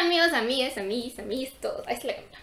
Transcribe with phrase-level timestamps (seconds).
[0.00, 1.86] Amigos, amigas, amiguis, amiguis, todos.
[1.86, 2.38] Ahí está la cámara.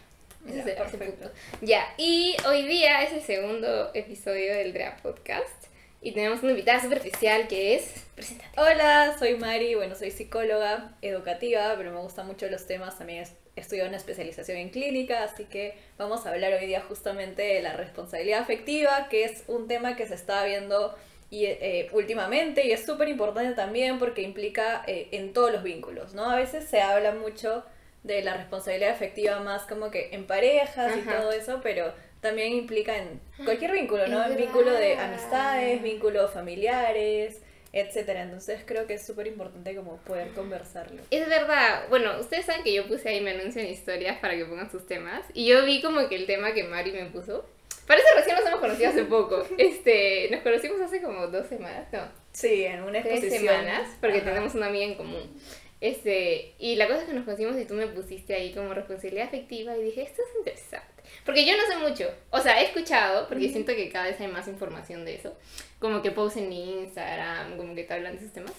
[0.45, 1.31] Ya, ese punto.
[1.61, 5.65] Ya, y hoy día es el segundo episodio del Drea Podcast.
[6.01, 8.03] Y tenemos una invitada súper especial que es.
[8.13, 8.49] Preséntate.
[8.59, 13.33] Hola, soy Mari, bueno, soy psicóloga educativa, pero me gustan mucho los temas, también es-
[13.55, 17.73] estudio una especialización en clínica, así que vamos a hablar hoy día justamente de la
[17.73, 20.95] responsabilidad afectiva, que es un tema que se está viendo
[21.29, 26.13] y, eh, últimamente y es súper importante también porque implica eh, en todos los vínculos,
[26.13, 26.29] ¿no?
[26.29, 27.63] A veces se habla mucho
[28.03, 31.17] de la responsabilidad afectiva más como que en parejas y Ajá.
[31.17, 34.23] todo eso, pero también implica en cualquier vínculo, ¿no?
[34.25, 37.41] En vínculo de amistades, vínculos familiares,
[37.73, 38.21] etcétera.
[38.23, 41.01] Entonces creo que es súper importante como poder conversarlo.
[41.11, 44.45] Es verdad, bueno, ustedes saben que yo puse ahí mi anuncio en historias para que
[44.45, 45.25] pongan sus temas.
[45.33, 47.45] Y yo vi como que el tema que Mari me puso.
[47.87, 49.45] Parece recién nos hemos conocido hace poco.
[49.57, 53.55] Este, nos conocimos hace como dos semanas, no, Sí, en una tres exposición.
[53.55, 54.25] semanas, porque Ajá.
[54.25, 55.39] tenemos una amiga en común.
[55.81, 59.27] Este, y la cosa es que nos conocimos y tú me pusiste ahí como responsabilidad
[59.27, 60.87] afectiva y dije, esto es interesante.
[61.25, 64.27] Porque yo no sé mucho, o sea, he escuchado, porque siento que cada vez hay
[64.27, 65.37] más información de eso,
[65.79, 68.53] como que posts en Instagram, como que te hablan de esos temas,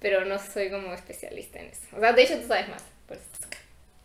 [0.00, 1.82] pero no soy como especialista en eso.
[1.96, 3.26] O sea, de hecho tú sabes más, por eso.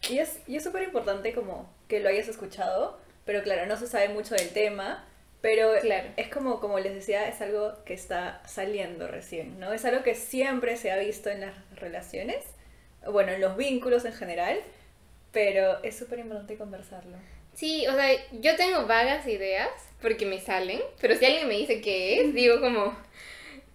[0.10, 3.86] Y es y es súper importante como que lo hayas escuchado, pero claro, no se
[3.86, 5.06] sabe mucho del tema,
[5.42, 6.08] pero Claro.
[6.18, 9.72] es como, como les decía, es algo que está saliendo recién, ¿no?
[9.72, 12.44] Es algo que siempre se ha visto en las relaciones,
[13.06, 14.58] bueno, en los vínculos en general,
[15.32, 17.18] pero es súper importante conversarlo.
[17.54, 19.70] Sí, o sea, yo tengo vagas ideas
[20.02, 22.98] porque me salen, pero si alguien me dice qué es, digo como,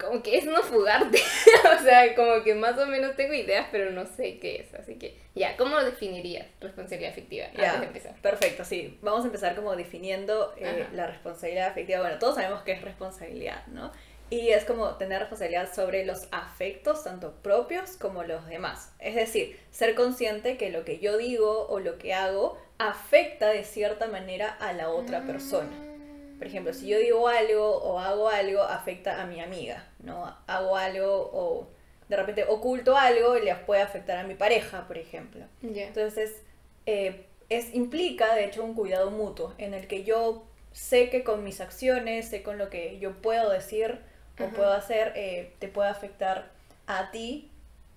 [0.03, 1.19] como que es no fugarte.
[1.79, 4.75] o sea, como que más o menos tengo ideas, pero no sé qué es.
[4.75, 7.47] Así que, ya, ¿cómo lo definirías responsabilidad afectiva?
[7.57, 8.15] Ya, Antes de empezar.
[8.21, 8.99] Perfecto, sí.
[9.03, 12.01] Vamos a empezar como definiendo eh, la responsabilidad afectiva.
[12.01, 13.93] Bueno, todos sabemos que es responsabilidad, ¿no?
[14.31, 18.91] Y es como tener responsabilidad sobre los afectos, tanto propios como los demás.
[18.99, 23.65] Es decir, ser consciente que lo que yo digo o lo que hago afecta de
[23.65, 25.92] cierta manera a la otra persona.
[26.43, 30.37] Por ejemplo, si yo digo algo o hago algo, afecta a mi amiga, ¿no?
[30.49, 31.69] Hago algo o
[32.09, 35.45] de repente oculto algo y le puede afectar a mi pareja, por ejemplo.
[35.63, 36.43] Entonces,
[36.87, 40.43] eh, es, implica, de hecho, un cuidado mutuo en el que yo
[40.73, 44.01] sé que con mis acciones, sé con lo que yo puedo decir
[44.41, 46.51] o puedo hacer, eh, te puede afectar
[46.89, 47.53] a ti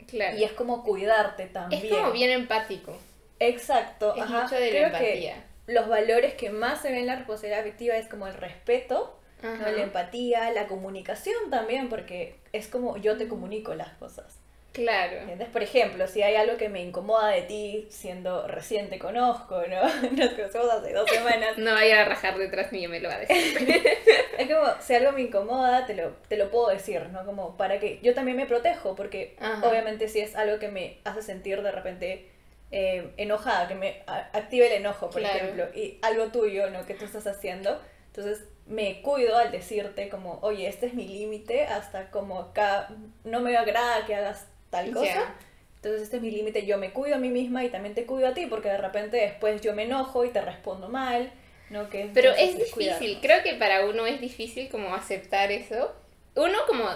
[0.08, 0.38] Claro.
[0.38, 1.84] y es como cuidarte también.
[1.84, 2.96] Es como bien empático.
[3.40, 4.14] Exacto.
[4.16, 4.44] Es ajá.
[4.44, 5.44] mucho de la Creo empatía.
[5.68, 9.70] Los valores que más se ven en la responsabilidad afectiva es como el respeto, ¿no?
[9.70, 14.40] La empatía, la comunicación también, porque es como yo te comunico las cosas.
[14.76, 15.20] Claro.
[15.20, 15.48] ¿Entiendes?
[15.50, 19.82] Por ejemplo, si hay algo que me incomoda de ti, siendo recién te conozco, ¿no?
[20.12, 21.58] Nos conocemos hace dos semanas.
[21.58, 23.84] No vaya a rajar detrás mío, me lo va a decir.
[24.38, 27.26] Es como, si algo me incomoda, te lo, te lo puedo decir, ¿no?
[27.26, 29.66] Como para que yo también me protejo, porque Ajá.
[29.66, 32.30] obviamente si es algo que me hace sentir de repente
[32.72, 35.36] eh, enojada, que me active el enojo, por Claro.
[35.38, 36.86] ejemplo, y algo tuyo, ¿no?
[36.86, 41.66] Que tú estás haciendo, entonces me cuido al decirte como, oye, este es mi límite,
[41.66, 42.90] hasta como acá
[43.24, 45.06] no me agrada que hagas tal cosa.
[45.06, 45.36] Ya.
[45.76, 48.28] Entonces este es mi límite, yo me cuido a mí misma y también te cuido
[48.30, 51.32] a ti, porque de repente después yo me enojo y te respondo mal,
[51.70, 51.90] ¿no?
[51.92, 53.18] Que Pero es difícil, cuidarnos.
[53.22, 55.94] creo que para uno es difícil como aceptar eso.
[56.36, 56.90] Uno como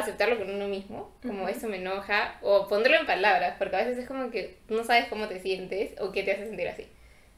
[0.00, 1.48] aceptarlo con uno mismo, como Ujú.
[1.48, 5.06] eso me enoja, o ponerlo en palabras, porque a veces es como que no sabes
[5.08, 6.86] cómo te sientes o qué te hace sentir así.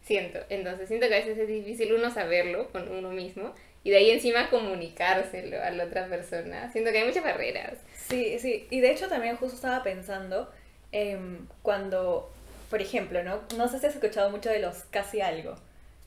[0.02, 3.52] Siento, entonces siento que a veces es difícil uno saberlo con uno mismo
[3.84, 6.70] y de ahí encima comunicárselo a la otra persona.
[6.72, 7.74] Siento que hay muchas barreras.
[8.08, 10.50] Sí, sí, y de hecho también justo estaba pensando
[10.92, 12.32] em, cuando,
[12.70, 13.42] por ejemplo, ¿no?
[13.56, 15.56] No sé si has escuchado mucho de los casi algo,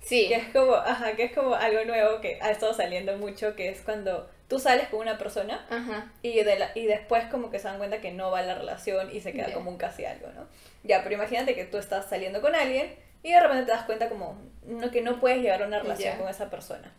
[0.02, 3.56] Sí, que es como, ajá, que es como algo nuevo que ha estado saliendo mucho,
[3.56, 7.50] que es cuando tú sales con una persona ajá, y, de la- y después como
[7.50, 10.04] que se dan cuenta que no va la relación y se queda como un casi
[10.04, 10.46] algo, ¿no?
[10.84, 14.10] Ya, pero imagínate que tú estás saliendo con alguien y de repente te das cuenta
[14.10, 16.92] como no, que no puedes llevar una relación con esa persona.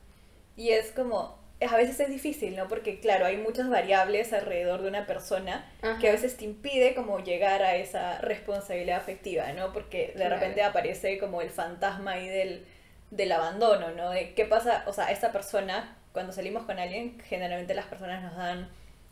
[0.56, 2.68] Y es como, a veces es difícil, ¿no?
[2.68, 5.98] Porque claro, hay muchas variables alrededor de una persona ajá.
[5.98, 9.74] que a veces te impide como llegar a esa responsabilidad afectiva, ¿no?
[9.74, 10.36] Porque de Claro.
[10.36, 12.64] repente aparece como el fantasma ahí del,
[13.10, 14.08] del abandono, ¿no?
[14.08, 18.36] De qué pasa, o sea, esta persona, cuando salimos con alguien, generalmente las personas nos
[18.36, 18.68] dan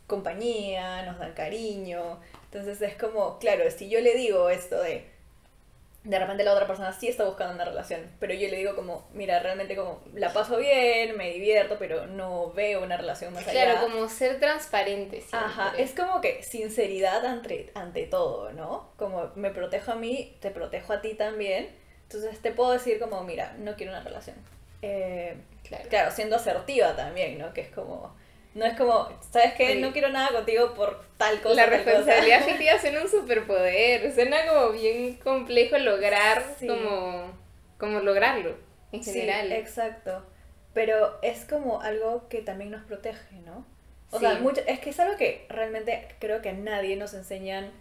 [0.07, 5.05] compañía, nos dan cariño, entonces es como, claro, si yo le digo esto de,
[6.03, 9.07] de repente la otra persona sí está buscando una relación, pero yo le digo como,
[9.13, 13.71] mira, realmente como la paso bien, me divierto, pero no veo una relación más allá.
[13.71, 15.21] Claro, como ser transparente.
[15.21, 15.39] Siempre.
[15.39, 18.89] Ajá, es como que sinceridad ante, ante todo, ¿no?
[18.97, 21.69] Como me protejo a mí, te protejo a ti también.
[22.03, 24.35] Entonces te puedo decir como, mira, no quiero una relación.
[24.81, 25.85] Eh, Claro.
[25.89, 27.53] claro, siendo asertiva también, ¿no?
[27.53, 28.13] Que es como,
[28.53, 29.75] No es como, ¿sabes qué?
[29.75, 31.55] No quiero nada contigo por tal cosa.
[31.55, 37.31] La responsabilidad afectiva suena un superpoder, suena como bien complejo lograr, como,
[37.77, 38.55] como lograrlo
[38.91, 39.47] en general.
[39.47, 40.25] Sí, exacto.
[40.73, 43.65] Pero es como algo que también nos protege, ¿no?
[44.11, 47.71] O sea, mucho, es que es algo que realmente creo que a nadie nos enseñan,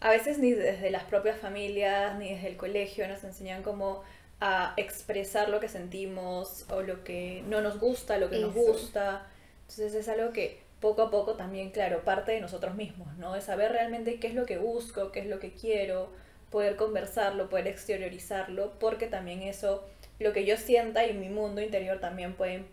[0.00, 4.02] a veces ni desde las propias familias, ni desde el colegio nos enseñan como
[4.40, 9.26] a expresar lo que sentimos o lo que no nos gusta, lo que nos gusta.
[9.62, 13.34] Entonces es algo que poco a poco también, claro, parte de nosotros mismos, ¿no?
[13.34, 16.10] De saber realmente qué es lo que busco, qué es lo que quiero,
[16.50, 19.84] poder conversarlo, poder exteriorizarlo, porque también eso,
[20.18, 22.66] lo que yo sienta y mi mundo interior también pueden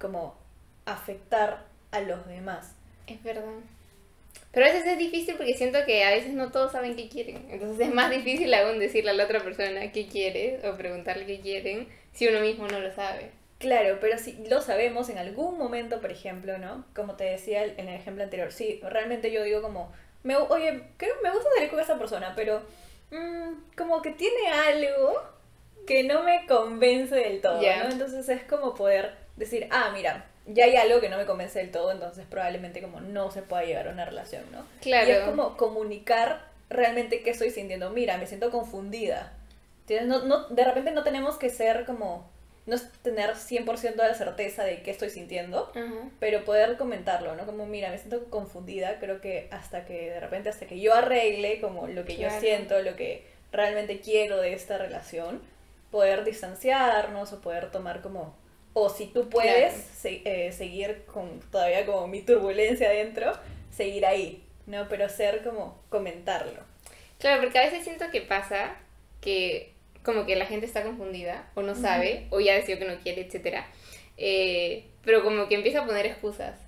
[0.00, 0.36] como
[0.86, 2.74] afectar a los demás.
[3.06, 3.42] Es verdad.
[4.58, 7.46] Pero a veces es difícil porque siento que a veces no todos saben qué quieren.
[7.48, 11.38] Entonces es más difícil aún decirle a la otra persona qué quiere o preguntarle qué
[11.38, 13.30] quieren si uno mismo no lo sabe.
[13.60, 16.84] Claro, pero si lo sabemos en algún momento, por ejemplo, ¿no?
[16.92, 19.92] Como te decía en el ejemplo anterior, sí, realmente yo digo como,
[20.24, 22.60] me, oye, creo me gusta salir con esa persona, pero
[23.12, 25.22] mm, como que tiene algo
[25.86, 27.90] que no me convence del todo, ¿no?
[27.90, 31.70] Entonces es como poder decir, ah, mira, ya hay algo que no me convence del
[31.70, 34.64] todo, entonces probablemente como no se pueda llegar a una relación, ¿no?
[34.80, 35.08] Claro.
[35.08, 37.90] Y es como comunicar realmente qué estoy sintiendo.
[37.90, 39.32] Mira, me siento confundida.
[40.04, 42.28] No, no, de repente no tenemos que ser como,
[42.66, 45.72] no es tener 100% de certeza de qué estoy sintiendo,
[46.20, 47.46] pero poder comentarlo, ¿no?
[47.46, 51.60] Como, mira, me siento confundida, creo que hasta que de repente, hasta que yo arregle
[51.60, 55.40] como lo que yo siento, lo que realmente quiero de esta relación,
[55.90, 58.34] poder distanciarnos o poder tomar como
[58.80, 63.32] o si tú puedes eh, seguir con todavía como mi turbulencia adentro,
[63.70, 64.86] seguir ahí, ¿no?
[64.88, 66.62] Pero ser como comentarlo.
[67.18, 68.76] Claro, porque a veces siento que pasa
[69.20, 69.72] que
[70.04, 73.22] como que la gente está confundida o no sabe o ya decidió que no quiere,
[73.22, 73.64] etc.
[74.16, 76.67] Eh, pero como que empieza a poner excusas.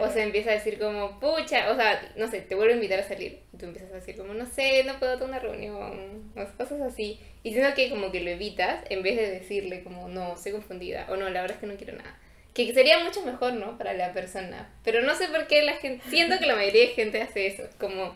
[0.00, 3.00] O sea, empieza a decir como, pucha, o sea, no sé, te vuelvo a invitar
[3.00, 3.40] a salir.
[3.52, 6.80] Y tú empiezas a decir como, no sé, no puedo tener una reunión, o cosas
[6.80, 7.20] así.
[7.42, 11.06] Y siento que como que lo evitas en vez de decirle como, no, estoy confundida,
[11.10, 12.18] o no, la verdad es que no quiero nada.
[12.54, 13.76] Que sería mucho mejor, ¿no?
[13.78, 14.72] Para la persona.
[14.84, 17.64] Pero no sé por qué la gente, siento que la mayoría de gente hace eso,
[17.78, 18.14] como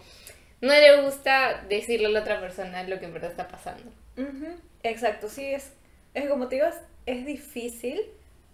[0.60, 3.92] no le gusta decirle a la otra persona lo que en verdad está pasando.
[4.82, 5.72] Exacto, sí, es,
[6.14, 6.68] es como te digo,
[7.06, 8.00] es difícil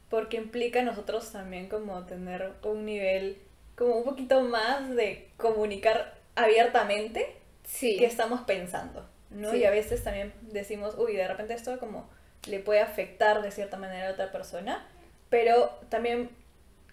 [0.08, 3.38] porque implica a nosotros también como tener un nivel
[3.76, 7.96] como un poquito más de comunicar abiertamente sí.
[7.98, 9.54] qué estamos pensando, ¿no?
[9.54, 12.08] Y a veces también decimos, uy, de repente esto como
[12.46, 14.86] le puede afectar de cierta manera a otra persona,
[15.30, 16.30] pero también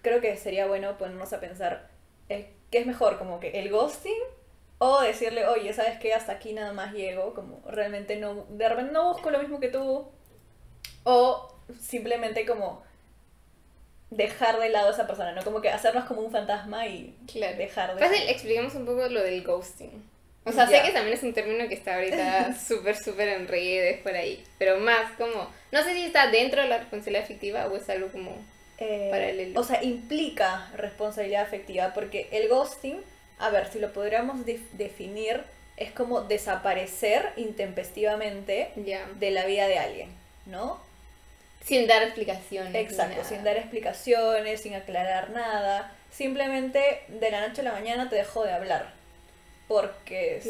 [0.00, 1.88] creo que sería bueno ponernos a pensar
[2.28, 4.20] eh, qué es mejor, como que el ghosting
[4.78, 6.12] o decirle, oye, ¿sabes qué?
[6.12, 9.68] Hasta aquí nada más llego, como realmente no, de repente no busco lo mismo que
[9.68, 10.08] tú,
[11.04, 12.82] o simplemente como
[14.16, 15.42] dejar de lado a esa persona, ¿no?
[15.42, 18.00] Como que hacernos como un fantasma y dejar de...
[18.00, 20.12] Fácil, expliquemos un poco lo del ghosting.
[20.44, 24.00] O sea, sé que también es un término que está ahorita súper, súper en redes
[24.00, 27.76] por ahí, pero más como, no sé si está dentro de la responsabilidad afectiva o
[27.76, 28.32] es algo como
[28.78, 29.60] eh, paralelo.
[29.60, 33.00] O sea, implica responsabilidad afectiva porque el ghosting,
[33.38, 35.42] a ver, si lo podríamos definir,
[35.76, 40.10] es como desaparecer intempestivamente de la vida de alguien,
[40.46, 40.80] ¿no?
[41.64, 42.74] Sin dar explicaciones.
[42.74, 45.92] Exacto, sin dar explicaciones, sin aclarar nada.
[46.10, 48.92] Simplemente de la noche a la mañana te dejó de hablar.
[49.68, 50.42] Porque,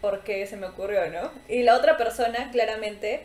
[0.00, 1.32] porque se me ocurrió, ¿no?
[1.48, 3.20] Y la otra persona claramente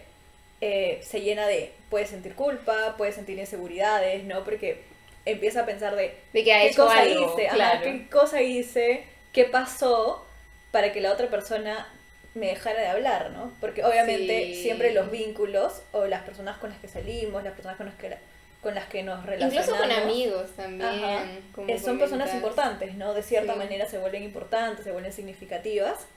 [0.59, 4.43] eh, se llena de, puede sentir culpa, puede sentir inseguridades, ¿no?
[4.43, 4.81] Porque
[5.23, 7.49] empieza a pensar de, de que qué cosa hice,
[7.83, 10.25] qué cosa hice, qué pasó
[10.71, 11.87] para que la otra persona
[12.35, 13.51] me dejara de hablar, ¿no?
[13.61, 17.87] Porque obviamente siempre los vínculos o las personas con las que salimos, las personas con
[17.87, 18.17] las que
[18.61, 19.67] con las que nos relacionamos.
[19.67, 21.43] Incluso con amigos también.
[21.67, 23.13] Eh, son personas importantes, ¿no?
[23.13, 26.07] De cierta manera se vuelven importantes, se vuelven significativas.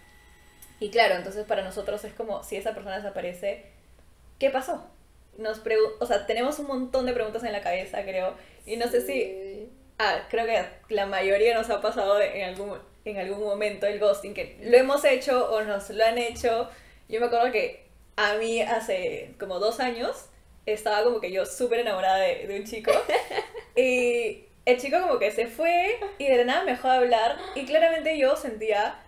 [0.81, 3.67] Y claro, entonces para nosotros es como si esa persona desaparece,
[4.39, 4.87] ¿qué pasó?
[5.37, 5.61] Nos
[6.01, 8.35] o sea, tenemos un montón de preguntas en la cabeza, creo.
[8.67, 9.69] Y no sé si...
[9.99, 12.79] Ah, creo que la mayoría nos ha pasado en algún
[13.11, 16.69] en algún momento el ghosting, que lo hemos hecho o nos lo han hecho.
[17.09, 17.87] Yo me acuerdo que
[18.17, 20.27] a mí hace como dos años
[20.67, 22.93] estaba como que yo súper enamorada de, un chico.
[23.77, 27.39] Y el chico como que se fue y de nada me dejó de hablar.
[27.55, 29.01] Y claramente yo sentía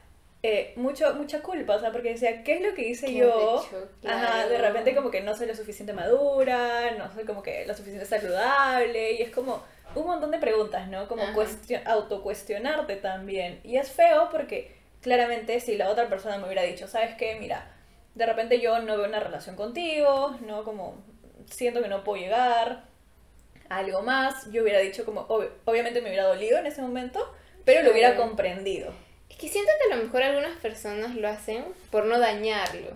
[0.44, 3.66] eh, mucho, mucha culpa, o sea, porque decía, ¿qué es lo que hice yo?
[4.06, 7.74] Ajá, de repente como que no soy lo suficiente madura, no soy como que lo
[7.74, 9.14] suficiente saludable.
[9.14, 9.60] Y es como
[9.94, 11.08] un montón de preguntas, ¿no?
[11.08, 11.22] Como
[11.86, 13.60] autocuestionarte también.
[13.64, 17.36] Y es feo porque claramente si la otra persona me hubiera dicho, ¿sabes qué?
[17.40, 17.70] Mira,
[18.14, 20.64] de repente yo no veo una relación contigo, ¿no?
[20.64, 21.02] Como
[21.50, 22.84] siento que no puedo llegar
[23.68, 27.20] algo más, yo hubiera dicho como, ob- obviamente me hubiera dolido en ese momento,
[27.64, 28.92] pero lo hubiera comprendido.
[29.28, 32.90] Es que siento que a lo mejor algunas personas lo hacen por no dañarlo.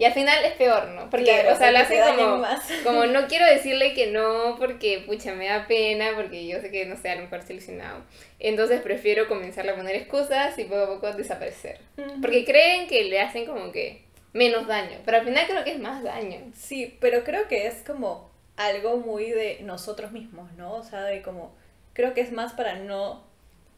[0.00, 1.10] Y al final es peor, ¿no?
[1.10, 2.62] Porque, Claro, o sea, te hacen como, más.
[2.84, 6.86] como no quiero decirle que no porque, pucha, me da pena, porque yo sé que,
[6.86, 8.02] no sé, a lo mejor ilusionado.
[8.38, 11.80] Entonces prefiero comenzarle a poner excusas y poco a poco desaparecer.
[12.22, 14.02] Porque creen que le hacen como que
[14.32, 16.50] menos daño, pero al final creo que es más daño.
[16.56, 20.76] Sí, pero creo que es como algo muy de nosotros mismos, ¿no?
[20.76, 21.54] O sea, de como,
[21.92, 23.22] creo que es más para no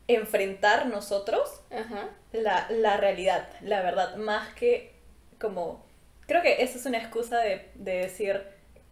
[0.06, 2.10] enfrentar nosotros Ajá.
[2.30, 4.92] la, la realidad, la verdad, más que
[5.40, 5.84] como,
[6.26, 8.42] creo que esa es una excusa de, de decir,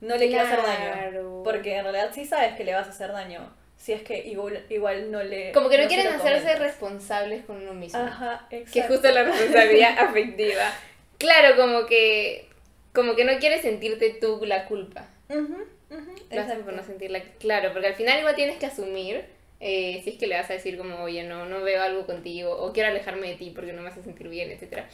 [0.01, 3.13] no le quiero hacer daño, porque en realidad sí sabes que le vas a hacer
[3.13, 5.53] daño, si es que igual, igual no le...
[5.53, 7.99] Como que no quieren hacerse responsables con uno mismo.
[7.99, 8.73] Ajá, exacto.
[8.73, 10.71] que es justo la responsabilidad afectiva.
[11.19, 12.51] Claro, como que
[12.93, 15.09] como que no quieres sentirte tú la culpa.
[15.29, 15.57] Ujú,
[15.91, 16.65] Lo hacen exacto.
[16.65, 17.23] por no sentirla.
[17.39, 19.25] Claro, porque al final igual tienes que asumir
[19.61, 22.51] eh, si es que le vas a decir como, oye, no, no veo algo contigo,
[22.51, 24.89] o quiero alejarme de ti porque no me hace sentir bien, etcétera.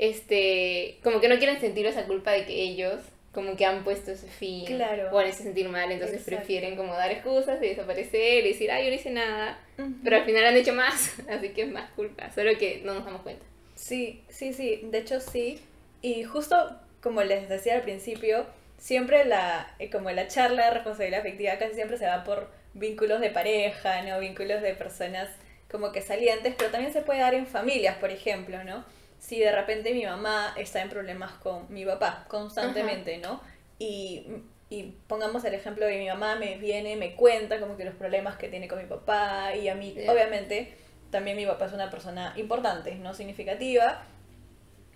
[0.00, 3.02] Este, como que no quieren sentir esa culpa de que ellos
[3.32, 5.10] como que han puesto ese fin Claro.
[5.12, 6.36] o han hecho sentir mal, entonces Exacto.
[6.38, 9.90] prefieren como dar excusas y desaparecer y decir, ay, yo no hice nada, Ujú.
[10.02, 13.04] pero al final han hecho más, así que es más culpa, solo que no nos
[13.04, 13.44] damos cuenta.
[13.74, 15.60] Sí, sí, sí, de hecho sí.
[16.00, 16.56] Y justo
[17.02, 18.46] como les decía al principio,
[18.78, 23.20] siempre la, eh, como la charla de responsabilidad afectiva casi siempre se va por vínculos
[23.20, 24.18] de pareja, ¿no?
[24.18, 25.28] Vínculos de personas
[25.70, 28.82] como que salientes, pero también se puede dar en familias, por ejemplo, ¿no?
[29.20, 33.40] Si de repente mi mamá está en problemas con mi papá constantemente, ¿no?
[33.78, 34.26] Y,
[34.68, 38.36] y pongamos el ejemplo de mi mamá me viene, me cuenta como que los problemas
[38.36, 40.74] que tiene con mi papá y a mí, obviamente,
[41.10, 44.02] también mi papá es una persona importante, no significativa.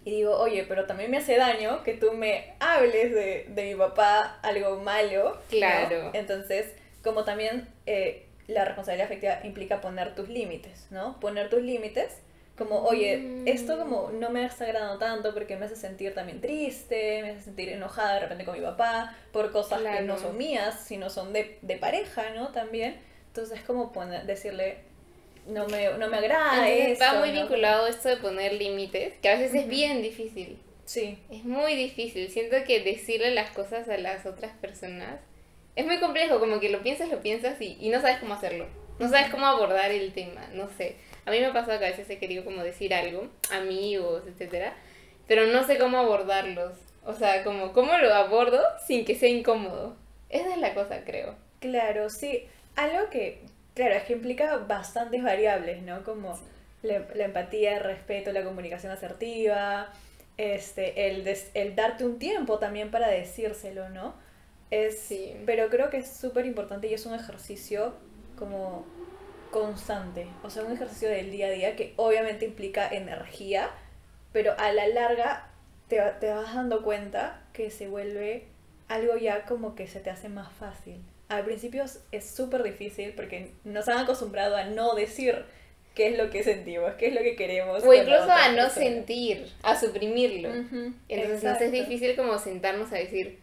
[0.07, 3.75] Y digo, oye, pero también me hace daño que tú me hables de, de mi
[3.75, 5.31] papá algo malo.
[5.31, 5.41] ¿no?
[5.49, 6.11] Claro.
[6.13, 11.19] Entonces, como también eh, la responsabilidad afectiva implica poner tus límites, ¿no?
[11.21, 12.19] Poner tus límites,
[12.57, 13.49] como, oye, Mm.
[13.49, 17.43] esto como no me está agradando tanto porque me hace sentir también triste, me hace
[17.43, 21.33] sentir enojada de repente con mi papá por cosas que no son mías, sino son
[21.33, 22.49] de, de pareja, ¿no?
[22.49, 22.97] También.
[23.29, 24.79] Entonces, como poner, decirle,
[25.47, 27.05] no me, no me agrada Entonces, esto.
[27.05, 27.41] va muy ¿no?
[27.41, 30.59] vinculado esto de poner límites, que a veces es bien difícil.
[30.85, 31.19] Sí.
[31.31, 32.29] Es muy difícil.
[32.31, 35.19] Siento que decirle las cosas a las otras personas
[35.75, 38.67] es muy complejo, como que lo piensas, lo piensas y, y no sabes cómo hacerlo.
[39.01, 40.95] No sabes cómo abordar el tema, no sé.
[41.27, 44.75] A mí me ha pasado que a veces he querido como decir algo, amigos, etcétera,
[45.27, 46.73] pero no sé cómo abordarlos.
[47.07, 49.97] O sea, como cómo lo abordo sin que sea incómodo.
[50.31, 51.35] Esa es la cosa, creo.
[51.61, 52.47] Claro, sí.
[52.77, 53.43] Algo que,
[53.75, 56.03] claro, es que implica bastantes variables, ¿no?
[56.03, 56.39] Como
[56.83, 59.93] la, la empatía, el respeto, la comunicación asertiva,
[60.37, 64.15] este, el, des- el darte un tiempo también para decírselo, ¿no?
[64.71, 65.37] Es, Sí.
[65.47, 67.95] Pero creo que es súper importante y es un ejercicio
[68.39, 68.85] como
[69.55, 73.71] constante, o sea, un ejercicio del día a día que obviamente implica energía,
[74.33, 75.49] pero a la larga
[75.89, 78.47] te, va- te vas dando cuenta que se vuelve
[78.89, 80.97] algo ya como que se te hace más fácil.
[81.29, 85.45] Al principio es- súper difícil porque nos han acostumbrado a no decir
[85.95, 87.85] qué es lo que sentimos, qué es lo que queremos.
[87.85, 88.71] O incluso a no persona.
[88.71, 90.49] sentir, a suprimirlo.
[90.53, 91.71] Entonces nos es exacto.
[91.71, 93.39] difícil como sentarnos a decir,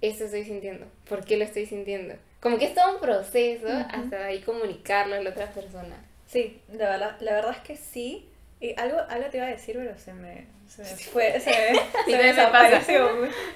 [0.00, 2.14] esto estoy sintiendo, ¿por qué lo estoy sintiendo?
[2.40, 5.96] Como que es todo un proceso hasta ahí comunicarlo a la otra persona.
[6.26, 8.28] Sí, la verdad, la verdad es que sí.
[8.60, 11.78] Y algo, algo te iba a decir, pero se me, se me fue, se me,
[12.16, 13.10] se desapareció.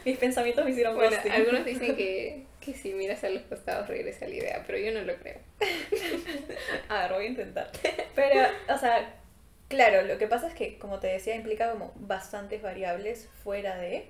[0.05, 1.33] Mis pensamientos me hicieron Bueno, ghosting.
[1.33, 5.01] algunos dicen que, que si miras a los costados regresa la idea, pero yo no
[5.03, 5.39] lo creo.
[6.89, 7.71] A ver, voy a intentar.
[8.15, 9.15] Pero, o sea,
[9.69, 14.07] claro, lo que pasa es que, como te decía, implica como bastantes variables fuera de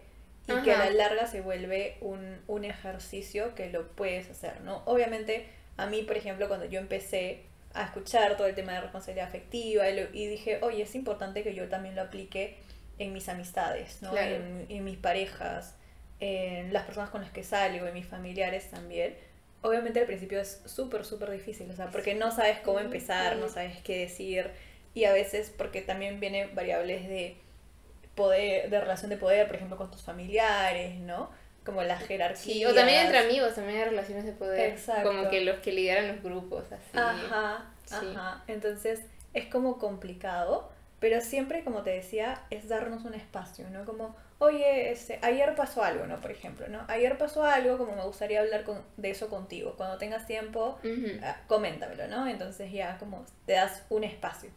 [0.46, 4.82] y que a la larga se vuelve un, un ejercicio que lo puedes hacer, ¿no?
[4.86, 9.28] Obviamente, a mí, por ejemplo, cuando yo empecé a escuchar todo el tema de responsabilidad
[9.28, 12.56] afectiva y, lo- y dije, oye, es importante que yo también lo aplique
[12.98, 14.10] en mis amistades, ¿no?
[14.10, 14.34] Claro.
[14.36, 15.76] En, en mis parejas,
[16.18, 19.16] en las personas con las que salgo, en mis familiares también.
[19.62, 23.48] Obviamente al principio es súper, súper difícil, o sea, porque no sabes cómo empezar, no
[23.48, 24.50] sabes qué decir
[24.94, 27.36] y a veces porque también vienen variables de
[28.20, 31.30] poder, de relación de poder, por ejemplo, con tus familiares, ¿no?
[31.64, 32.40] Como las jerarquías.
[32.40, 34.70] Sí, o también entre amigos, también hay relaciones de poder.
[34.70, 35.08] Exacto.
[35.08, 36.98] Como que los que lideran los grupos, así.
[36.98, 37.94] Ajá, Sí.
[38.14, 38.42] ajá.
[38.46, 39.00] Entonces
[39.32, 43.84] es como complicado, pero siempre, como te decía, es darnos un espacio, ¿no?
[43.86, 46.20] Como, oye, este, ayer pasó algo, ¿no?
[46.20, 46.84] Por ejemplo, ¿no?
[46.88, 49.74] Ayer pasó algo, como me gustaría hablar con, de eso contigo.
[49.78, 51.20] Cuando tengas tiempo, Ujú.
[51.22, 52.26] ah, coméntamelo, ¿no?
[52.26, 54.50] Entonces ya como te das un espacio.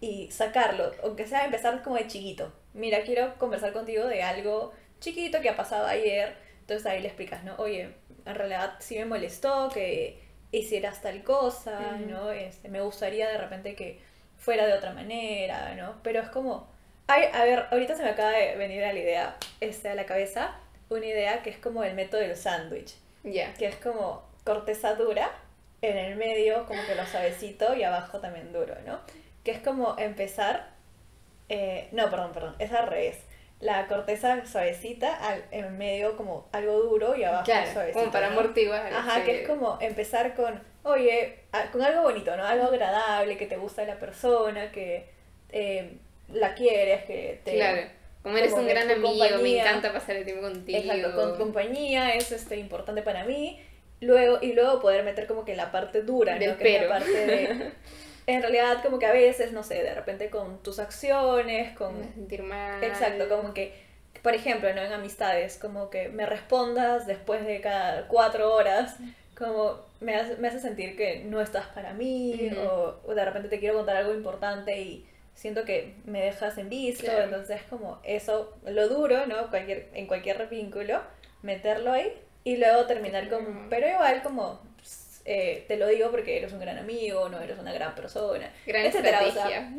[0.00, 2.52] Y sacarlo, aunque sea empezar como de chiquito.
[2.72, 6.34] Mira, quiero conversar contigo de algo chiquito que ha pasado ayer.
[6.60, 7.54] Entonces ahí le explicas, ¿no?
[7.56, 10.20] Oye, en realidad sí me molestó que,
[10.52, 12.30] hicieras tal cosa, ¿no?
[12.30, 14.00] Este, me gustaría de repente que
[14.36, 16.00] fuera de otra manera, ¿no?
[16.02, 16.68] Pero es como,
[17.06, 20.06] ay, a ver, ahorita se me acaba de venir a la idea, este, a la
[20.06, 20.56] cabeza,
[20.88, 23.54] una idea que es como el método del sándwich, Ya.
[23.54, 25.30] que es como corteza dura,
[25.82, 29.00] en el medio como que lo suavecito y abajo también duro, ¿no?
[29.44, 30.70] Que es como empezar,
[31.48, 33.16] eh, no, perdón, perdón, es al revés.
[33.60, 37.98] La corteza suavecita, al, en medio como algo duro y abajo Claro, suavecito.
[38.00, 38.38] como para ¿no?
[38.38, 38.86] amortiguar.
[38.92, 42.44] Ajá, que es como empezar con, oye, a- con algo bonito, ¿no?
[42.46, 45.10] Algo agradable, que te gusta la persona, que
[45.50, 45.92] eh,
[46.32, 47.54] la quieres, que te...
[47.54, 47.82] Claro.
[48.22, 50.78] Como eres como un gran amigo, me encanta pasar el tiempo contigo.
[50.78, 53.60] Exacto, con compañía es este, importante para mí.
[54.02, 56.56] Luego, y luego poder meter como que la parte dura, Del ¿no?
[56.58, 57.72] Que es la parte de...
[58.26, 61.94] En realidad, como que a veces, no sé, de repente con tus acciones, con...
[62.14, 62.82] sentir mal.
[62.84, 63.72] Exacto, como que,
[64.22, 64.82] por ejemplo, ¿no?
[64.82, 68.96] En amistades, como que me respondas después de cada cuatro horas,
[69.36, 72.60] como me hace, me hace sentir que no estás para mí, Ujú.
[72.60, 76.68] o, o de repente te quiero contar algo importante y siento que me dejas en
[76.68, 77.24] visto, Claro.
[77.24, 79.48] entonces como eso, lo duro, ¿no?
[79.48, 81.00] Cualquier, en cualquier vínculo,
[81.42, 82.12] meterlo ahí
[82.44, 84.60] y luego terminar con, pero igual como...
[85.24, 88.86] eh, te lo digo porque eres un gran amigo, no eres una gran persona, Gran
[88.86, 89.72] etcétera, o sea,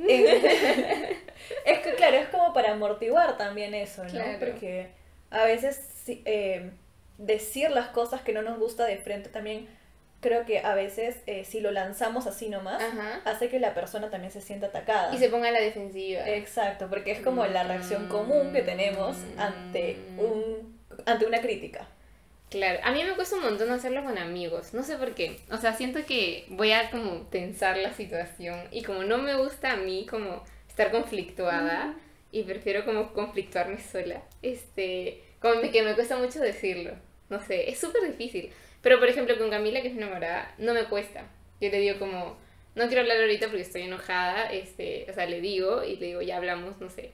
[1.66, 4.10] es que claro, es como para amortiguar también eso, ¿no?
[4.10, 4.40] Claro.
[4.40, 4.90] Porque
[5.32, 6.72] a veces eh,
[7.18, 9.68] decir las cosas que no nos gusta de frente también,
[10.20, 13.22] creo que a veces eh, si lo lanzamos así nomás, Ajá.
[13.26, 15.14] hace que la persona también se sienta atacada.
[15.14, 16.28] Y se ponga a la defensiva.
[16.30, 21.88] Exacto, porque es como la reacción común que tenemos ante un ante una crítica.
[22.52, 25.40] Claro, a mí me cuesta un montón hacerlo con amigos, no sé por qué.
[25.52, 29.72] O sea, siento que voy a como tensar la situación y como no me gusta
[29.72, 31.96] a mí como estar conflictuada
[32.30, 36.92] y prefiero como conflictuarme sola, este, como que me cuesta mucho decirlo.
[37.30, 38.52] No sé, es súper difícil.
[38.82, 41.24] Pero por ejemplo con Camila, que es mi enamorada, no me cuesta.
[41.62, 42.38] Yo le digo como,
[42.76, 46.22] no quiero hablar ahorita porque estoy enojada, este, o sea, le digo y le digo,
[46.22, 47.14] ya hablamos, no sé,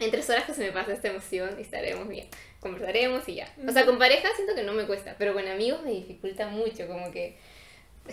[0.00, 2.28] en tres horas que se me pasa esta emoción y estaremos bien.
[2.60, 3.48] Conversaremos y ya.
[3.66, 6.86] O sea, con pareja siento que no me cuesta, pero con amigos me dificulta mucho,
[6.88, 7.36] como que...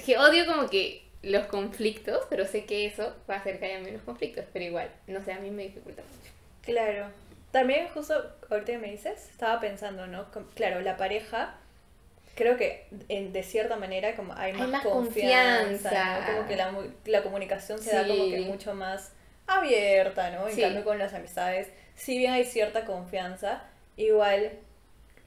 [0.06, 3.80] Que odio como que los conflictos, pero sé que eso va a hacer que haya
[3.80, 6.32] menos conflictos, pero igual, no sé, a mí me dificulta mucho.
[6.62, 7.08] Claro.
[7.52, 8.14] También justo
[8.50, 10.26] ahorita que me dices, estaba pensando, ¿no?
[10.56, 11.56] Claro, la pareja,
[12.36, 16.20] creo que en- de cierta manera como hay Hay más, confianza, confianza.
[16.32, 16.36] ¿no?
[16.36, 16.74] Como que la,
[17.06, 19.14] la comunicación se da como que mucho más
[19.48, 20.48] abierta, ¿no?
[20.48, 20.62] En Sí.
[20.62, 23.64] cambio con las amistades, si bien hay cierta confianza,
[23.98, 24.52] igual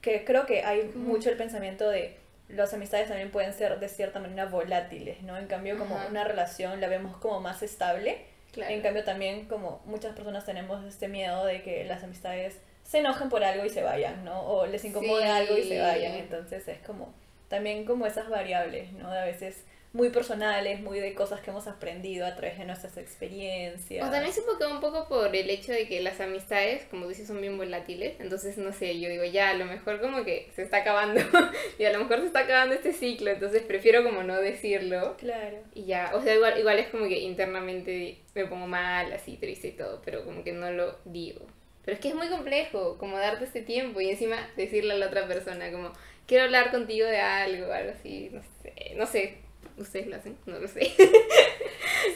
[0.00, 2.16] que creo que hay mucho el pensamiento de
[2.48, 5.36] las amistades también pueden ser de cierta manera volátiles, ¿no?
[5.36, 8.18] En cambio como una relación la vemos como más estable.
[8.52, 8.72] Claro.
[8.72, 13.28] En cambio también como muchas personas tenemos este miedo de que las amistades se enojen
[13.28, 14.40] por algo y se vayan, ¿no?
[14.40, 15.28] O les incomode Sí.
[15.28, 16.14] algo y se vayan.
[16.14, 17.12] Entonces es como
[17.48, 19.10] también como esas variables, ¿no?
[19.10, 22.96] De a veces muy personales, muy de cosas que hemos aprendido a través de nuestras
[22.98, 24.06] experiencias.
[24.06, 27.26] O también supongo que un poco por el hecho de que las amistades, como dices,
[27.26, 28.20] son bien volátiles.
[28.20, 31.20] Entonces, no sé, yo digo, ya, a lo mejor como que se está acabando.
[31.78, 33.30] y a lo mejor se está acabando este ciclo.
[33.30, 35.16] Entonces, prefiero como no decirlo.
[35.16, 35.58] Claro.
[35.74, 39.68] Y ya, o sea, igual, igual es como que internamente me pongo mal, así, triste
[39.68, 40.02] y todo.
[40.04, 41.46] Pero como que no lo digo.
[41.84, 45.06] Pero es que es muy complejo, como darte este tiempo y encima decirle a la
[45.06, 45.92] otra persona, como,
[46.26, 49.47] quiero hablar contigo de algo, algo así, no sé, no sé.
[49.78, 50.36] ¿Ustedes lo hacen?
[50.46, 50.92] No lo sé.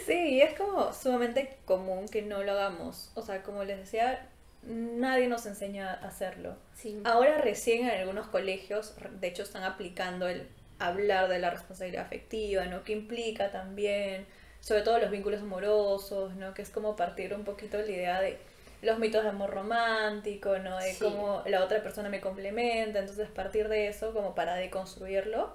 [0.07, 3.11] Sí, es como sumamente común que no lo hagamos.
[3.15, 4.27] O sea, como les decía,
[4.63, 6.57] nadie nos enseña a hacerlo.
[6.75, 7.01] Sí.
[7.05, 10.47] Ahora recién en algunos colegios, de hecho, están aplicando el
[10.79, 12.83] hablar de la responsabilidad afectiva, ¿no?
[12.85, 14.27] Que implica también,
[14.61, 16.55] sobre todo los vínculos amorosos, ¿no?
[16.55, 18.39] Que es como partir un poquito la idea de
[18.83, 20.79] los mitos de amor romántico, ¿no?
[20.79, 21.05] De Sí.
[21.05, 25.53] cómo la otra persona me complementa, entonces partir de eso como para deconstruirlo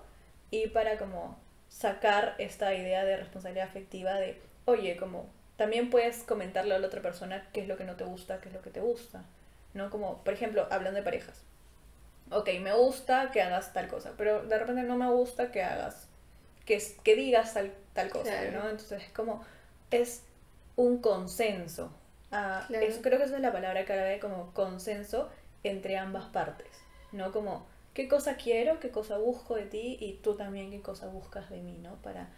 [0.51, 1.37] y para como
[1.69, 7.01] sacar esta idea de responsabilidad afectiva de, oye, como también puedes comentarle a la otra
[7.01, 9.23] persona qué es lo que no te gusta, qué es lo que te gusta,
[9.73, 9.89] ¿no?
[9.89, 11.41] Como, por ejemplo, hablando de parejas.
[12.29, 16.07] Ok, me gusta que hagas tal cosa, pero de repente no me gusta que hagas,
[16.65, 18.51] que, es- que digas tal, tal cosa, Claro.
[18.63, 18.69] ¿no?
[18.69, 19.43] Entonces es como,
[19.91, 20.23] es
[20.75, 21.91] un consenso.
[22.31, 22.85] Ah, Claro.
[22.85, 25.29] eso, creo que esa es la palabra clave, como consenso
[25.63, 26.67] entre ambas partes,
[27.13, 27.31] ¿no?
[27.31, 27.65] Como,
[27.97, 31.63] ¿qué cosa quiero, qué cosa busco de ti y tú también qué cosa buscas de
[31.63, 31.95] mí, ¿no?
[32.03, 32.29] Para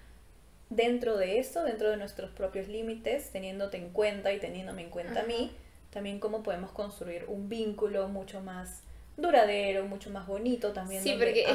[0.69, 5.19] dentro de eso, dentro de nuestros propios límites, teniéndote en cuenta y teniéndome en cuenta
[5.19, 5.51] a mí,
[5.89, 8.83] también cómo podemos construir un vínculo mucho más
[9.21, 11.03] duradero, mucho más bonito también.
[11.03, 11.45] Sí, porque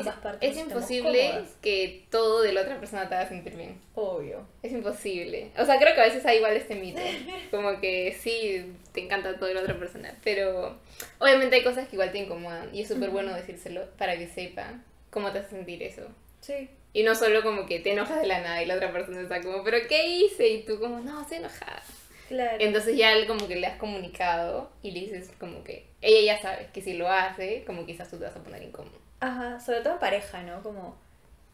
[0.41, 3.81] es, imposible que todo de la otra persona te haga sentir bien.
[3.95, 4.47] Obvio.
[4.63, 5.51] Es imposible.
[5.59, 7.01] O sea, creo que a veces hay igual este mito.
[7.51, 10.17] Como que sí, te encanta todo de la otra persona.
[10.23, 10.79] Pero
[11.19, 12.75] obviamente hay cosas que igual te incomodan.
[12.75, 16.03] Y es súper bueno decírselo para que sepa cómo te hace sentir eso.
[16.41, 16.69] Sí.
[16.93, 19.41] Y no solo como que te enojas de la nada y la otra persona está
[19.41, 20.49] como, ¿pero qué hice?
[20.49, 21.83] Y tú como, no, estoy enojada.
[22.29, 22.57] Claro.
[22.61, 26.43] Entonces ya él como que le has comunicado y le dices como que ella ya
[26.43, 28.99] sabe que si lo hace, como quizás tú te vas a poner incómodo.
[29.21, 30.63] Ajá, sobre todo en pareja, ¿no?
[30.63, 30.97] Como,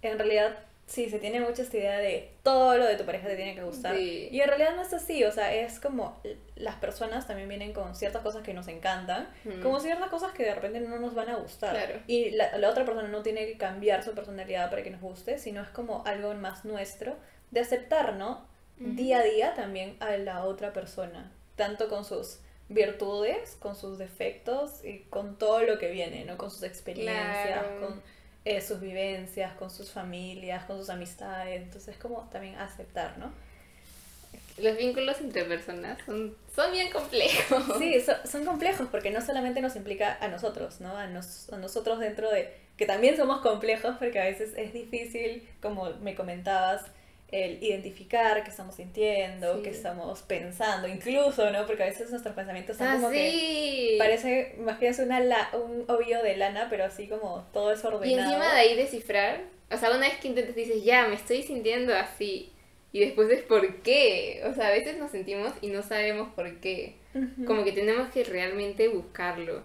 [0.02, 0.56] en realidad,
[0.87, 3.62] sí, se tiene mucha esta idea de todo lo de tu pareja te tiene que
[3.62, 3.94] gustar.
[3.96, 4.28] Sí.
[4.33, 6.20] Y en realidad no es así, o sea, es como
[6.56, 9.62] las personas también vienen con ciertas cosas que nos encantan, Mm.
[9.62, 11.70] como ciertas cosas que de repente no nos van a gustar.
[11.76, 12.00] Claro.
[12.09, 15.38] Y la, la otra persona no tiene que cambiar su personalidad para que nos guste,
[15.38, 17.14] sino es como algo más nuestro
[17.52, 18.48] de aceptar, ¿no?
[18.81, 22.38] Día a día también a la otra persona, tanto con sus
[22.71, 26.38] virtudes, con sus defectos y con todo lo que viene, ¿no?
[26.38, 27.81] Con sus experiencias, Claro.
[27.81, 28.03] con
[28.47, 31.61] eh, sus vivencias, con sus familias, con sus amistades.
[31.62, 33.31] Entonces, como también aceptar, ¿no?
[34.59, 37.62] Los vínculos entre personas son, son bien complejos.
[37.79, 40.97] Sí, so- son complejos porque no solamente nos implica a nosotros, ¿no?
[40.97, 45.47] A, nos- a nosotros dentro de que también somos complejos porque a veces es difícil,
[45.61, 46.83] como me comentabas,
[47.33, 49.62] el identificar qué estamos sintiendo, Sí.
[49.62, 51.66] qué estamos pensando, incluso, ¿no?
[51.66, 53.95] Porque a veces nuestros pensamientos son Ah, como que sí.
[53.99, 58.07] parece, imagínate una la- un ovillo de lana, pero así como todo es ordenado.
[58.11, 61.43] Y encima de ahí descifrar, o sea, una vez que intentas dices, ya, me estoy
[61.43, 62.53] sintiendo así.
[62.93, 64.43] Y después es por qué.
[64.51, 66.97] O sea, a veces nos sentimos y no sabemos por qué.
[67.47, 69.62] Como que tenemos que realmente buscarlo.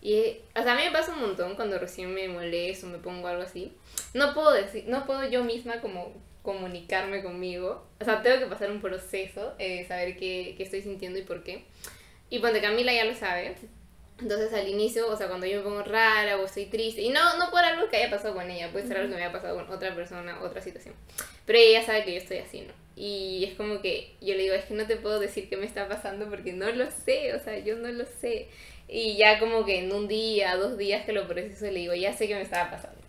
[0.00, 3.28] Y, o sea, a mí me pasa un montón cuando recién me molesto me pongo
[3.28, 3.72] algo así.
[4.14, 7.86] No puedo decir, no puedo yo misma como comunicarme conmigo.
[8.00, 11.42] O sea, tengo que pasar un proceso de saber qué, qué estoy sintiendo y por
[11.42, 11.64] qué.
[12.30, 13.54] Y cuando Camila ya lo sabe.
[14.20, 17.38] Entonces al inicio, o sea, cuando yo me pongo rara o estoy triste, y no,
[17.38, 19.56] no por algo que haya pasado con ella, puede ser algo que me haya pasado
[19.56, 20.94] con otra persona, otra situación.
[21.44, 22.72] Pero ella ya sabe que yo estoy así, ¿no?
[22.94, 25.66] Y es como que yo le digo, es que no te puedo decir qué me
[25.66, 28.48] está pasando porque no lo sé, o sea, yo no lo sé.
[28.86, 32.12] Y ya como que en un día, dos días que lo proceso, le digo, ya
[32.12, 33.01] sé que me estaba pasando.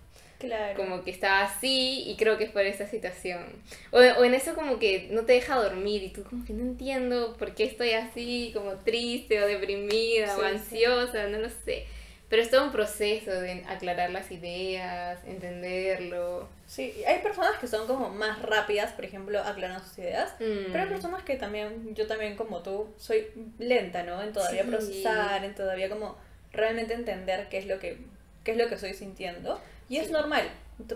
[0.47, 0.75] Claro.
[0.75, 3.43] Como que estaba así y creo que es por esta situación.
[3.91, 6.61] O, o en eso como que no te deja dormir y tú como que no
[6.63, 10.53] entiendo por qué estoy así, como triste o deprimida o Sí, sí.
[10.53, 11.85] ansiosa, no lo sé.
[12.29, 16.47] Pero es todo un proceso de aclarar las ideas, entenderlo.
[16.65, 20.33] Sí, hay personas que son como más rápidas, por ejemplo, aclarando sus ideas.
[20.39, 20.71] Mm.
[20.71, 23.27] Pero hay personas que también, yo también como tú, soy
[23.59, 24.21] lenta, ¿no?
[24.23, 24.69] En todavía Sí.
[24.69, 26.17] procesar, en todavía como
[26.51, 27.97] realmente entender qué es lo que,
[28.43, 29.59] qué es lo que estoy sintiendo.
[29.89, 30.13] Y es Sí.
[30.13, 30.49] normal.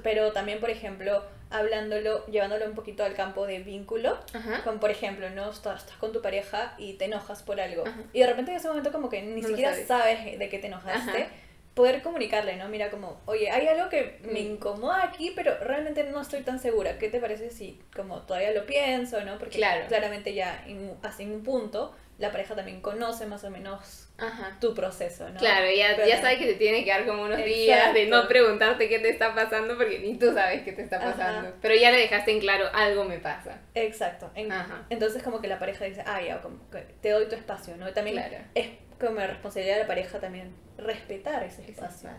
[0.03, 4.63] Pero también, por ejemplo, hablándolo, llevándolo un poquito al campo de vínculo, Ajá.
[4.63, 5.49] con, por ejemplo, ¿no?
[5.51, 7.83] Estás, estás con tu pareja y te enojas por algo.
[7.87, 8.01] Ajá.
[8.13, 9.87] Y de repente en ese momento como que ni No siquiera sabes.
[9.87, 11.23] sabes de qué te enojaste.
[11.23, 11.31] Ajá.
[11.75, 12.67] Poder comunicarle, ¿no?
[12.69, 14.53] Mira como, oye, hay algo que me Mm.
[14.53, 16.97] incomoda aquí, pero realmente no estoy tan segura.
[16.97, 19.37] ¿Qué te parece si como todavía lo pienso, ¿no?
[19.37, 19.85] Porque Claro.
[19.87, 24.57] claramente ya en, en un punto la pareja también conoce más o menos Ajá.
[24.59, 25.37] tu proceso, ¿no?
[25.39, 28.27] Claro, ya, Pero- ya sabe que te tiene que dar como unos días de no
[28.27, 31.11] preguntarte qué te está pasando porque ni tú sabes qué te está Ajá.
[31.11, 31.53] pasando.
[31.61, 33.59] Pero ya le dejaste en claro, algo me pasa.
[33.75, 34.31] Exacto.
[34.33, 34.51] En-
[34.89, 37.93] entonces como que la pareja dice, ah, ya, como que te doy tu espacio, ¿no?
[37.93, 38.37] También Claro.
[38.55, 38.67] es
[38.99, 42.09] como responsabilidad de la pareja también respetar ese espacio.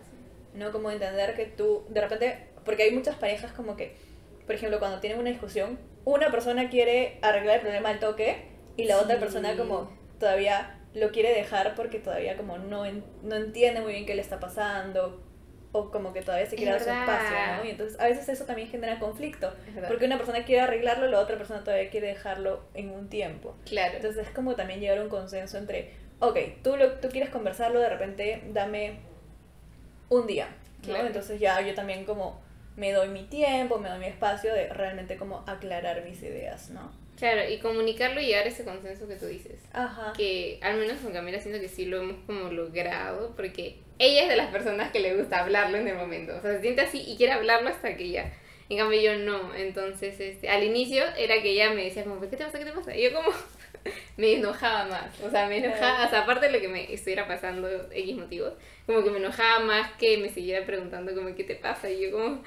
[0.53, 0.71] ¿no?
[0.71, 3.95] Como entender que tú, de repente, porque hay muchas parejas como que,
[4.47, 8.85] por ejemplo, cuando tienen una discusión, una persona quiere arreglar el problema al toque y
[8.85, 13.81] la otra persona como todavía lo quiere dejar porque todavía como no, en- no entiende
[13.81, 15.23] muy bien qué le está pasando
[15.71, 17.03] o como que todavía se quiere dar Es su verdad.
[17.15, 17.65] espacio, ¿no?
[17.65, 19.87] Y entonces a veces eso también genera conflicto, verdad.
[19.87, 23.55] porque una persona quiere arreglarlo, la otra persona todavía quiere dejarlo en un tiempo.
[23.65, 23.95] Claro.
[23.97, 27.79] Entonces es como también llegar a un consenso entre, ok, tú, lo, tú quieres conversarlo,
[27.79, 28.99] de repente dame
[30.09, 30.47] un día,
[30.79, 30.85] ¿no?
[30.87, 31.07] Claro.
[31.07, 32.41] Entonces ya yo también como
[32.75, 36.91] me doy mi tiempo, me doy mi espacio de realmente como aclarar mis ideas, ¿no?
[37.19, 39.61] Claro, y comunicarlo y llegar a ese consenso que tú dices.
[39.73, 40.13] Ajá.
[40.15, 44.29] Que al menos con Camila siento que sí lo hemos como logrado, porque ella es
[44.29, 46.37] de las personas que le gusta hablarlo en el momento.
[46.37, 48.33] O sea, se siente así y quiere hablarlo hasta que ya.
[48.69, 49.53] En cambio yo no.
[49.53, 52.57] Entonces, este, al inicio era que ella me decía como, ¿qué te pasa?
[52.57, 52.95] ¿Qué te pasa?
[52.95, 53.31] Y yo como
[54.17, 55.19] me enojaba más.
[55.21, 58.53] O sea, me enojaba, o sea, aparte de lo que me estuviera pasando X motivos,
[58.85, 61.89] como que me enojaba más que me siguiera preguntando como, ¿qué te pasa?
[61.89, 62.43] Y yo como,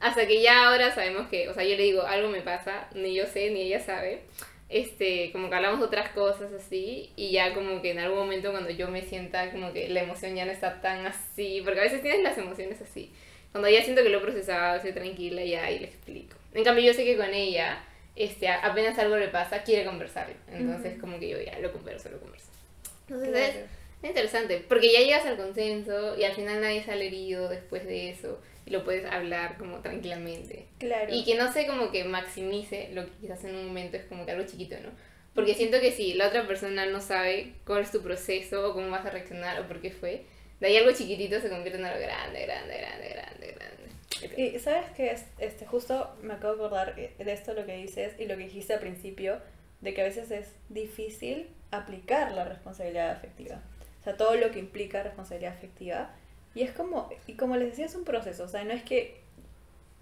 [0.00, 3.14] hasta que ya ahora sabemos que, o sea, yo le digo, algo me pasa, ni
[3.14, 4.22] yo sé, ni ella sabe.
[4.68, 8.52] Este, como que hablamos de otras cosas así, y ya como que en algún momento
[8.52, 11.82] cuando yo me sienta como que la emoción ya no está tan así, porque a
[11.82, 13.12] veces tienes las emociones así.
[13.50, 16.36] Cuando ya siento que lo he procesado, estoy tranquila ya y le explico.
[16.54, 17.84] En cambio, yo sé que con ella,
[18.16, 20.34] este, apenas algo le pasa, quiere conversarlo.
[20.48, 22.48] Entonces, como que yo ya lo converso, lo converso.
[23.08, 23.46] Entonces, Claro.
[23.46, 23.56] es,
[24.02, 28.10] es interesante, porque ya llegas al consenso y al final nadie sale herido después de
[28.10, 30.66] eso y lo puedes hablar como tranquilamente.
[30.78, 31.12] Claro.
[31.12, 34.24] Y que no sé como que maximice lo que quizás en un momento es como
[34.24, 34.90] que algo chiquito, ¿no?
[35.34, 38.90] Porque siento que si la otra persona no sabe cuál es tu proceso o cómo
[38.90, 40.24] vas a reaccionar o por qué fue,
[40.60, 43.81] de ahí algo chiquitito se convierte en algo grande, grande, grande, grande, grande.
[44.36, 48.14] Y sabes que este, justo me acabo de acordar eh, de esto lo que dices
[48.18, 49.40] y lo que dijiste al principio,
[49.80, 53.60] de que a veces es difícil aplicar la responsabilidad afectiva.
[54.00, 56.10] O sea, todo lo que implica responsabilidad afectiva.
[56.54, 58.44] Y es como, y como les decía, es un proceso.
[58.44, 59.20] O sea, no es que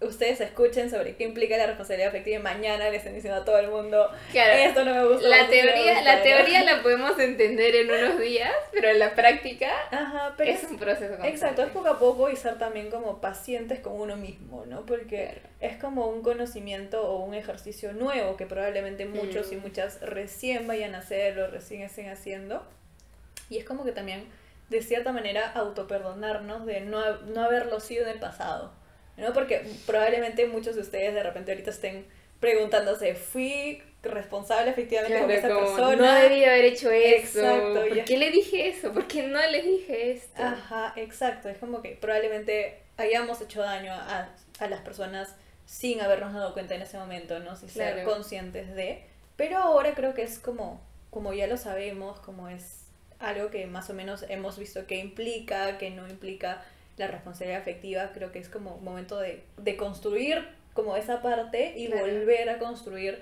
[0.00, 3.58] ustedes escuchen sobre qué implica la responsabilidad afectiva y mañana le estén diciendo a todo
[3.58, 5.28] el mundo, claro, esto no me gusta.
[5.28, 9.70] La teoría, la teoría la podemos entender en unos días, pero en la práctica
[10.38, 14.16] es, un proceso Exacto, es poco a poco y ser también como pacientes con uno
[14.16, 14.86] mismo, ¿no?
[14.86, 19.60] Porque es como un conocimiento o un ejercicio nuevo que probablemente muchos y mm.
[19.60, 22.64] muchas recién vayan a hacer o recién estén haciendo.
[23.50, 24.24] Y es como que también,
[24.70, 28.79] de cierta manera, autoperdonarnos de no, no haberlo sido en el pasado.
[29.20, 29.32] ¿No?
[29.32, 32.06] Porque probablemente muchos de ustedes de repente ahorita estén
[32.40, 35.96] preguntándose, ¿fui responsable efectivamente con esa persona?
[35.96, 37.40] No debía haber hecho eso.
[37.40, 37.84] Exacto.
[37.88, 38.92] ¿Por qué le dije eso?
[38.92, 40.42] ¿Por qué no le dije esto?
[40.42, 41.48] Ajá, exacto.
[41.48, 44.28] Es como que probablemente hayamos hecho daño a,
[44.58, 45.34] a las personas
[45.66, 47.56] sin habernos dado cuenta en ese momento, ¿no?
[47.56, 49.04] Sin ser conscientes de.
[49.36, 50.80] Pero ahora creo que es como,
[51.10, 52.86] como ya lo sabemos, como es
[53.20, 56.64] algo que más o menos hemos visto que implica, que no implica
[57.00, 61.88] la responsabilidad afectiva, creo que es como momento de, de construir como esa parte y
[61.88, 63.18] volver a construir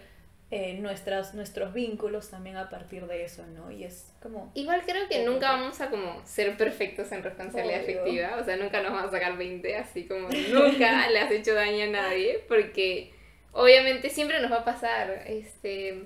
[0.50, 3.70] eh, nuestras, nuestros vínculos también a partir de eso, ¿no?
[3.70, 4.50] Y es como...
[4.54, 8.82] Igual creo que nunca vamos a como ser perfectos en responsabilidad afectiva, o sea, nunca
[8.82, 13.12] nos vamos a sacar 20, así como nunca le has hecho daño a nadie, porque
[13.52, 16.04] obviamente siempre nos va a pasar, este...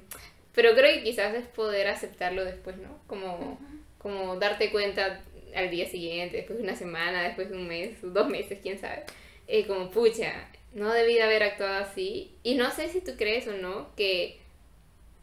[0.55, 2.99] Pero creo que quizás es poder aceptarlo después, ¿no?
[3.07, 3.59] Como,
[3.97, 5.23] como darte cuenta
[5.55, 9.05] al día siguiente, después de una semana, después de un mes, dos meses, quién sabe.
[9.49, 12.35] Eh, como, pucha, no debí de haber actuado así.
[12.43, 14.39] Y no sé si tú crees o no que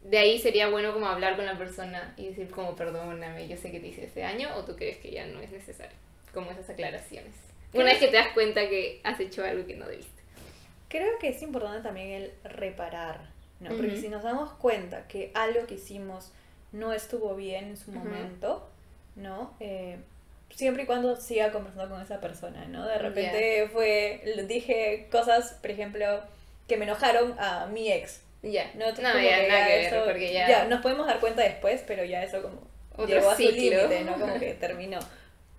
[0.02, 3.70] de ahí sería bueno como hablar con la persona y decir como, perdóname, yo sé
[3.70, 5.96] que te hice ese daño, o tú crees que ya no es necesario,
[6.32, 7.34] como esas aclaraciones.
[7.72, 10.22] Una vez que te das cuenta que has hecho algo que no debiste.
[10.88, 13.70] Creo que es importante también el reparar, ¿no?
[13.76, 16.32] Porque si nos damos cuenta que algo que hicimos
[16.72, 18.68] no estuvo bien en su momento,
[19.14, 19.54] ¿no?
[19.60, 19.98] Eh,
[20.54, 22.86] siempre y cuando siga conversando con esa persona, ¿no?
[22.86, 26.20] De repente fue, dije cosas, por ejemplo,
[26.68, 28.20] que me enojaron a mi ex.
[28.42, 28.70] Ya.
[28.74, 30.48] No, ya, nada que ver, porque ya...
[30.48, 30.64] ya...
[30.64, 34.18] nos podemos dar cuenta después, pero ya eso como llegó a su límite, ¿no?
[34.18, 34.98] Como que terminó.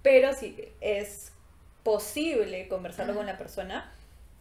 [0.02, 1.32] Pero si es
[1.84, 3.92] posible conversarlo con la persona,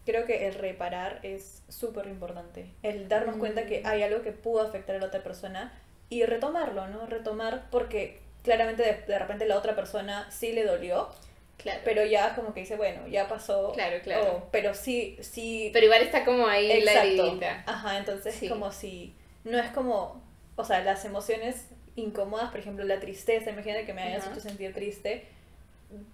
[0.07, 2.67] creo que el reparar es súper importante.
[2.83, 3.87] El darnos cuenta que mm.
[3.87, 5.73] hay algo que pudo afectar a la otra persona
[6.09, 7.07] y retomarlo, ¿no?
[7.07, 11.09] Retomar porque claramente de, repente la otra persona sí le dolió.
[11.57, 11.81] Claro.
[11.85, 13.73] Pero ya como que dice, bueno, ya pasó.
[13.73, 14.49] Claro, claro.
[14.51, 15.71] pero sí, sí.
[15.73, 17.65] Pero igual está como ahí la heridita.
[17.67, 19.15] Ajá, entonces como si.
[19.45, 20.23] No es como.
[20.57, 24.73] O sea, las emociones incómodas, por ejemplo, la tristeza, imagínate que me hayas hecho sentir
[24.73, 25.27] triste.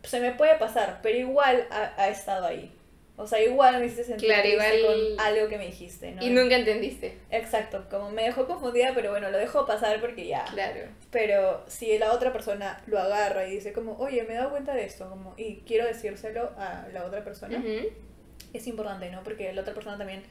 [0.03, 2.73] Se me puede pasar, pero igual ha estado ahí.
[3.19, 4.49] O sea, igual me hiciste sentir claro,
[4.87, 6.23] con algo que me dijiste, ¿no?
[6.23, 7.19] Y nunca entendiste.
[7.31, 10.45] Exacto, como me dejó confundida, pero bueno, lo dejo pasar porque ya.
[10.45, 10.81] Claro.
[11.11, 14.75] Pero si la otra persona lo agarra y dice como, oye, me he dado cuenta
[14.75, 17.63] de esto, como, y quiero decírselo a la otra persona,
[18.53, 19.23] es importante, ¿no?
[19.23, 20.23] Porque la otra persona también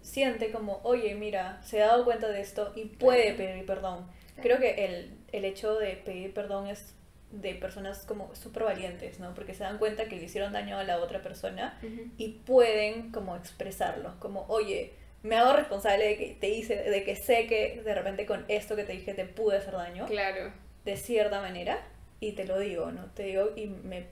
[0.00, 4.06] siente como, oye, mira, se ha dado cuenta de esto y puede pedir perdón.
[4.40, 6.94] Creo que el, el hecho de pedir perdón es
[7.32, 9.34] de personas como súper valientes, ¿no?
[9.34, 11.78] Porque se dan cuenta que le hicieron daño a la otra persona
[12.18, 14.92] y pueden como expresarlo, como, oye,
[15.22, 18.76] me hago responsable de que te hice, de que sé que de repente con esto
[18.76, 20.06] que te dije te pude hacer daño.
[20.06, 20.52] Claro.
[20.84, 21.86] De cierta manera
[22.20, 23.06] y te lo digo, ¿no?
[23.14, 24.06] Te digo y me,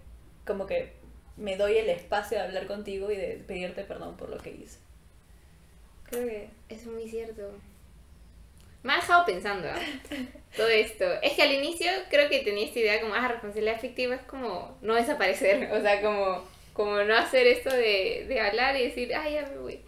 [0.47, 0.93] como que
[1.37, 4.79] me doy el espacio de hablar contigo y de pedirte perdón por lo que hice.
[6.05, 6.49] Creo que...
[6.69, 7.53] Es muy cierto.
[8.83, 9.79] Me ha dejado pensando ¿ah?
[10.57, 11.05] todo esto.
[11.23, 14.79] Es que al inicio creo que tenía esta idea como, ah, responsabilidad afectiva es como
[14.81, 19.35] no desaparecer, o sea, como, como no hacer esto de, de hablar y decir, ay,
[19.35, 19.81] ya me voy.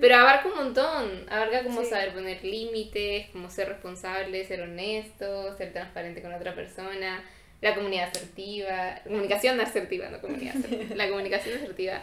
[0.00, 5.72] Pero abarca un montón, abarca como saber poner límites, como ser responsable, ser honesto, ser
[5.72, 7.22] transparente con otra persona,
[7.60, 12.00] la comunidad asertiva, comunicación asertiva, no comunidad asertiva, la comunicación asertiva.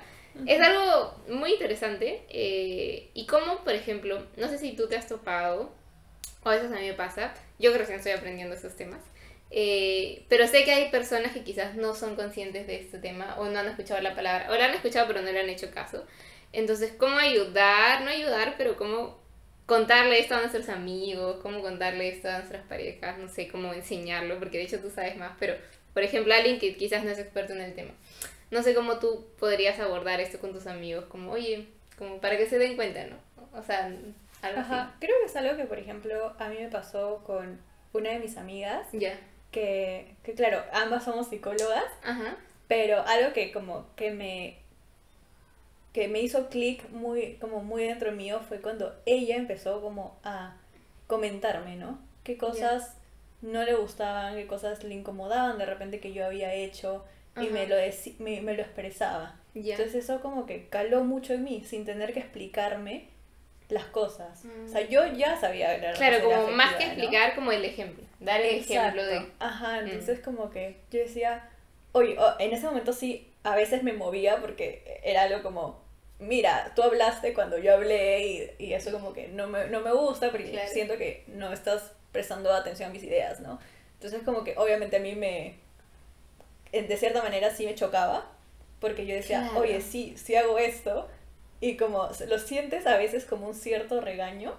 [0.48, 5.08] Es algo muy interesante eh, y como, por ejemplo, no sé si tú te has
[5.08, 5.72] topado
[6.44, 9.02] o a veces a mí me pasa, yo que recién estoy aprendiendo esos temas,
[9.52, 13.46] eh, pero sé que hay personas que quizás no son conscientes de este tema o
[13.46, 16.06] no han escuchado la palabra, o la han escuchado pero no le han hecho caso.
[16.52, 18.02] Entonces, ¿cómo ayudar?
[18.02, 19.20] No ayudar, pero cómo
[19.66, 24.40] contarle esto a nuestros amigos, cómo contarle esto a nuestras parejas, no sé, cómo enseñarlo,
[24.40, 25.56] porque de hecho tú sabes más, pero
[25.94, 27.92] por ejemplo, alguien que quizás no es experto en el tema.
[28.52, 32.48] No sé cómo tú podrías abordar esto con tus amigos, como, oye, como para que
[32.48, 33.18] se den cuenta, ¿no?
[33.58, 33.92] O sea,
[34.44, 34.96] Ajá.
[35.00, 37.60] Creo que es algo que, por ejemplo, a mí me pasó con
[37.94, 38.88] una de mis amigas.
[38.94, 39.20] Ya.
[39.52, 41.86] Que, que, claro, ambas somos psicólogas.
[42.68, 44.64] Pero algo que como que me
[45.94, 50.58] que me hizo clic muy, como muy dentro mío fue cuando ella empezó como a
[51.06, 52.00] comentarme, ¿no?
[52.24, 52.98] Qué cosas
[53.44, 57.06] no le gustaban, qué cosas le incomodaban de repente que yo había hecho
[57.40, 57.76] y me lo,
[58.20, 59.36] me, me, lo expresaba.
[59.54, 63.10] Entonces eso como que caló mucho en mí, sin tener que explicarme
[63.70, 64.44] las cosas.
[64.66, 64.88] O sea, mm.
[64.90, 68.04] yo ya sabía Claro, como más que explicar, como el ejemplo.
[68.20, 69.26] Dar el ejemplo de...
[69.40, 70.24] Ajá, entonces mm.
[70.24, 71.50] como que yo decía,
[71.92, 75.82] oye, en ese momento sí, a veces me movía porque era algo como,
[76.20, 78.28] mira, tú hablaste cuando yo hablé
[78.60, 81.92] y, y eso como que no me, no me gusta porque siento que no estás
[82.12, 83.60] prestando atención a mis ideas, ¿no?
[83.96, 85.56] Entonces como que obviamente a mí me,
[86.72, 88.30] de cierta manera sí me chocaba
[88.80, 91.10] porque yo decía, oye, sí, sí hago esto
[91.64, 94.54] y como lo sientes a veces como un cierto regaño,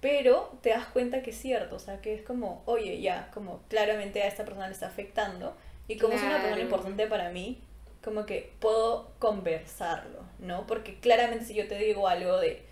[0.00, 3.62] pero te das cuenta que es cierto, o sea, que es como, oye, ya, como
[3.68, 5.56] claramente a esta persona le está afectando
[5.88, 7.60] y como es una persona importante para mí,
[8.00, 10.68] como que puedo conversarlo, ¿no?
[10.68, 12.64] Porque claramente si yo te digo algo de,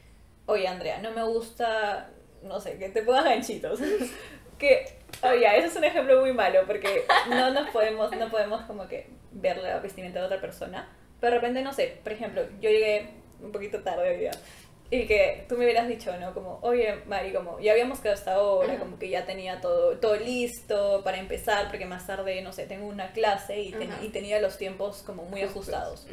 [0.47, 2.11] oye Andrea, no me gusta,
[2.45, 3.81] no sé, que te pongas ganchitos,
[4.59, 4.87] que,
[5.25, 9.09] oye, eso es un ejemplo muy malo porque no nos podemos, no podemos como que
[9.33, 10.89] ver la vestimenta de otra persona,
[11.21, 14.31] pero de repente, no sé, por ejemplo, yo llegué un poquito tarde día
[14.91, 16.33] y que tú me hubieras dicho, ¿no?
[16.33, 20.17] Como, oye, Mari, como ya habíamos quedado hasta ahora, como que ya tenía todo, todo
[20.17, 24.57] listo para empezar, porque más tarde, no sé, tengo una clase y, y tenía los
[24.57, 26.07] tiempos como muy ajustados.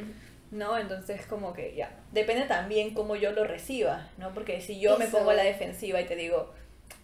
[0.51, 0.77] ¿no?
[0.77, 4.33] Entonces como que ya, depende también cómo yo lo reciba, ¿no?
[4.33, 6.53] Porque si yo me pongo a la defensiva y te digo,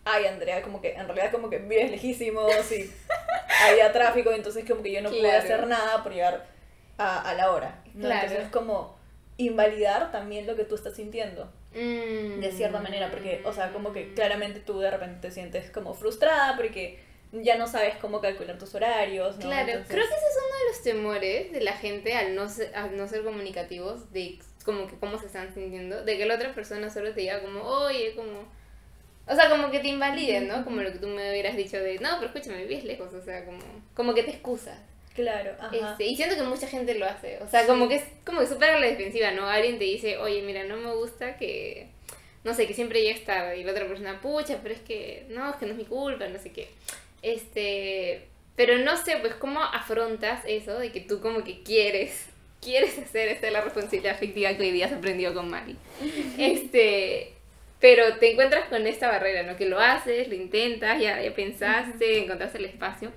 [0.05, 2.89] ay Andrea, como que en realidad como que vives lejísimos y
[3.69, 6.45] había tráfico, entonces como que yo no pude hacer nada por llegar
[6.97, 8.09] a, a la hora, ¿no?
[8.09, 9.00] Entonces como
[9.45, 11.51] invalidar también lo que tú estás sintiendo.
[11.73, 15.93] De cierta manera, porque, o sea, como que claramente tú de repente te sientes como
[15.93, 16.99] frustrada porque
[17.31, 19.37] ya no sabes cómo calcular tus horarios.
[19.37, 19.45] ¿no?
[19.45, 22.75] Claro, creo que ese es uno de los temores de la gente al no ser,
[22.75, 26.53] al no ser comunicativos, de como que cómo se están sintiendo, de que la otra
[26.53, 28.61] persona solo te diga como, oye, como...
[29.27, 30.65] O sea, como que te invaliden, ¿no?
[30.65, 33.45] Como lo que tú me hubieras dicho de, no, pero escúchame, vives lejos, o sea,
[33.45, 33.61] como,
[33.93, 34.77] como que te excusas.
[35.15, 35.91] Claro, ajá.
[35.91, 37.39] Este, y siento que mucha gente lo hace.
[37.41, 39.45] O sea, como que es como que supera la defensiva, ¿no?
[39.45, 41.87] Alguien te dice, oye, mira, no me gusta que.
[42.43, 43.57] No sé, que siempre llegues tarde.
[43.57, 45.25] Y la otra persona, pucha, pero es que.
[45.29, 46.69] No, es que no es mi culpa, no sé qué.
[47.21, 48.27] Este.
[48.55, 52.27] Pero no sé, pues, ¿cómo afrontas eso de que tú como que quieres.
[52.61, 55.75] Quieres hacer esta la responsabilidad afectiva que hoy día has aprendido con Mari.
[56.37, 57.33] Este.
[57.79, 59.57] Pero te encuentras con esta barrera, ¿no?
[59.57, 63.11] Que lo haces, lo intentas, ya, ya pensaste, encontraste el espacio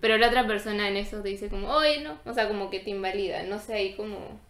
[0.00, 2.80] pero la otra persona en eso te dice como, oye, no, o sea, como que
[2.80, 4.40] te invalida, no sé ahí cómo,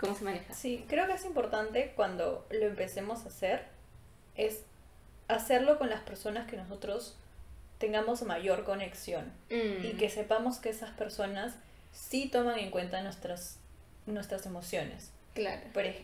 [0.00, 0.54] cómo se maneja.
[0.54, 3.64] Sí, creo que es importante cuando lo empecemos a hacer,
[4.36, 4.62] es
[5.28, 7.16] hacerlo con las personas que nosotros
[7.78, 9.96] tengamos mayor conexión y mm.
[9.98, 11.54] que sepamos que esas personas
[11.92, 13.58] sí toman en cuenta nuestras,
[14.06, 15.10] nuestras emociones.
[15.34, 15.62] Claro.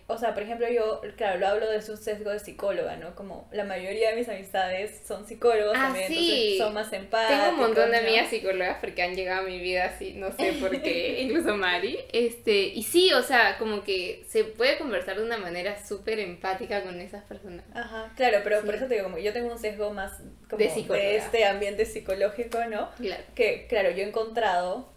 [0.09, 3.15] o sea, por ejemplo, yo, claro, lo hablo de su sesgo de psicóloga, ¿no?
[3.15, 7.39] Como la mayoría de mis amistades son psicólogos ah, también, entonces son más empáticos.
[7.39, 10.55] Tengo un montón de amigas psicólogas porque han llegado a mi vida así, no sé
[10.55, 12.01] por qué, incluso Mari.
[12.13, 16.83] Este, y sí, o sea, como que se puede conversar de una manera súper empática
[16.83, 17.65] con esas personas.
[17.73, 20.85] Ajá, claro, pero por eso te digo, como yo tengo un sesgo más como de,
[20.89, 22.91] de este ambiente psicológico, ¿no?
[22.97, 23.23] Claro.
[23.37, 24.89] Que, claro, yo he encontrado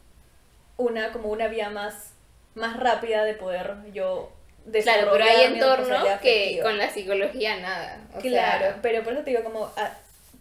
[0.77, 2.12] una, como una vía más
[2.55, 4.31] más rápida de poder yo
[4.71, 7.99] Claro, pero hay entornos que con la psicología nada.
[8.21, 9.69] claro, pero por eso te digo, como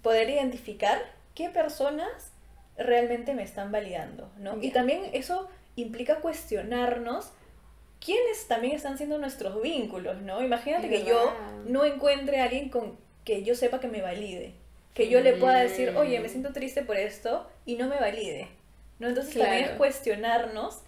[0.02, 1.02] poder identificar
[1.34, 2.32] qué personas
[2.76, 4.58] realmente me están validando, ¿no?
[4.60, 7.32] Y también eso implica cuestionarnos
[8.04, 10.42] quiénes también están siendo nuestros vínculos, ¿no?
[10.42, 11.32] Imagínate que yo
[11.66, 14.54] no encuentre a alguien con que yo sepa que me valide,
[14.94, 16.30] que yo le pueda decir, oye, me mm.
[16.30, 18.48] siento triste por esto y no me valide,
[18.98, 19.08] ¿no?
[19.08, 20.82] Entonces también es cuestionarnos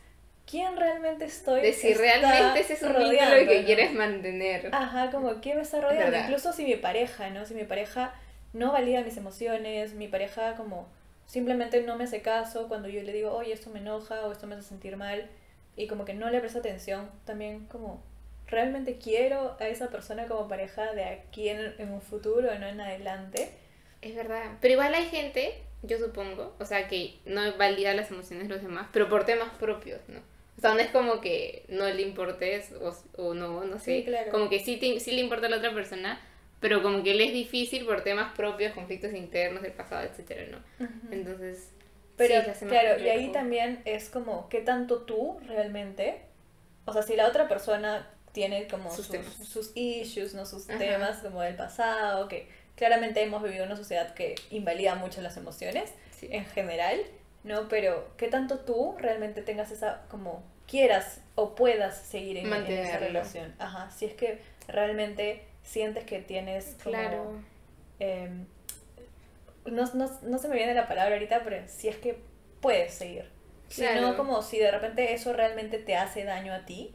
[0.48, 1.60] quién realmente estoy.
[1.60, 4.70] De si realmente ese es un vínculo que quieres mantener.
[4.72, 6.16] Ajá, como quién me está rodeando.
[6.16, 7.44] Incluso si mi pareja, ¿no?
[7.46, 8.14] Si mi pareja
[8.52, 10.88] no valida mis emociones, mi pareja como
[11.26, 14.46] simplemente no me hace caso cuando yo le digo, oye, esto me enoja o esto
[14.46, 15.28] me hace sentir mal,
[15.76, 18.02] y como que no le presta atención, también como
[18.46, 22.80] realmente quiero a esa persona como pareja de aquí en, en un futuro, no en
[22.80, 23.50] adelante.
[24.02, 28.48] Es verdad, pero igual hay gente, yo supongo, o sea, que no valida las emociones
[28.48, 30.20] de los demás, pero por temas propios, ¿no?
[30.64, 34.06] Sea, no es como que no le importes o, o no, no sé.
[34.30, 36.18] Como que sí, sí le importa a la otra persona,
[36.58, 40.86] pero como que le es difícil por temas propios, conflictos internos del pasado, etcétera, ¿no?
[41.12, 41.68] Entonces.
[42.16, 46.22] Pero, claro, y ahí también es como, ¿qué tanto tú realmente?
[46.86, 49.10] O sea, si la otra persona tiene como sus,
[49.46, 50.46] sus, issues, ¿no?
[50.46, 55.36] Sus temas como del pasado, que claramente hemos vivido una sociedad que invalida mucho las
[55.36, 55.92] emociones
[56.22, 57.00] en general
[57.44, 57.68] ¿no?
[57.68, 62.98] Pero ¿qué tanto tú realmente tengas esa como quieras o puedas seguir en, en esa
[62.98, 63.54] relación.
[63.58, 66.96] Ajá, si es que realmente sientes que tienes como...
[66.96, 67.32] Claro.
[67.98, 68.46] em,
[69.66, 72.18] no, no, no se me viene la palabra ahorita, pero si es que
[72.60, 73.30] puedes seguir.
[73.68, 74.16] Si no, Claro.
[74.16, 76.92] como si de repente eso realmente te hace daño a ti.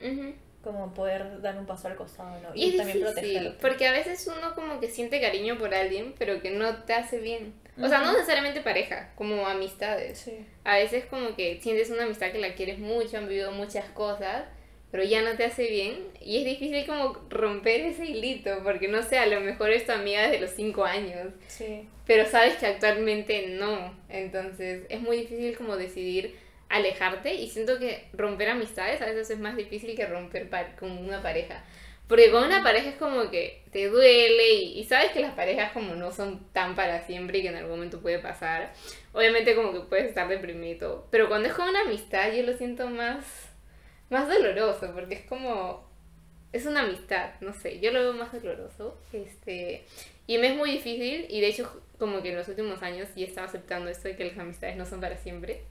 [0.64, 2.50] Como poder dar un paso al costado, ¿no?
[2.54, 3.58] Y, es también protegerte.
[3.62, 7.20] porque a veces uno como que siente cariño por alguien, pero que no te hace
[7.20, 7.54] bien.
[7.82, 10.20] O sea, no necesariamente pareja, como amistades.
[10.20, 10.46] Sí.
[10.66, 14.44] A veces como que sientes una amistad que la quieres mucho, han vivido muchas cosas,
[14.92, 16.08] pero ya no te hace bien.
[16.20, 19.94] Y es difícil como romper ese hilito, porque no sé, a lo mejor es tu
[19.94, 21.88] amiga desde los 5 años, Sí.
[22.06, 23.96] pero sabes que actualmente no.
[24.10, 26.36] Entonces es muy difícil como decidir
[26.70, 30.50] alejarte y siento que romper amistades a veces es más difícil que romper
[30.80, 31.64] con una pareja.
[32.08, 35.72] Porque con una pareja es como que te duele y, y sabes que las parejas
[35.74, 38.74] como no son tan para siempre y que en algún momento puede pasar.
[39.14, 41.08] Obviamente como que puedes estar deprimido y.
[41.12, 43.50] Pero cuando es con una amistad yo lo siento más,
[44.10, 45.88] más doloroso porque es como...
[46.52, 48.98] Es una amistad, no sé, yo lo veo más doloroso.
[49.14, 49.84] Este,
[50.26, 53.28] y me es muy difícil y de hecho como que en los últimos años ya
[53.28, 55.62] estaba aceptando esto de que las amistades no son para siempre.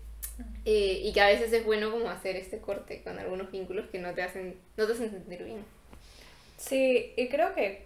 [0.65, 3.99] Eh, y que a veces es bueno como hacer este corte con algunos vínculos que
[3.99, 5.65] no te hacen, no te hacen sentir bien.
[6.57, 7.85] Sí, y creo que,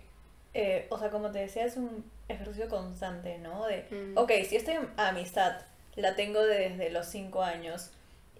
[0.54, 3.66] eh, o sea, como te decía, es un ejercicio constante, ¿no?
[3.66, 4.16] De, Mm.
[4.18, 5.60] ok, si esta amistad
[5.96, 7.90] la tengo desde los cinco años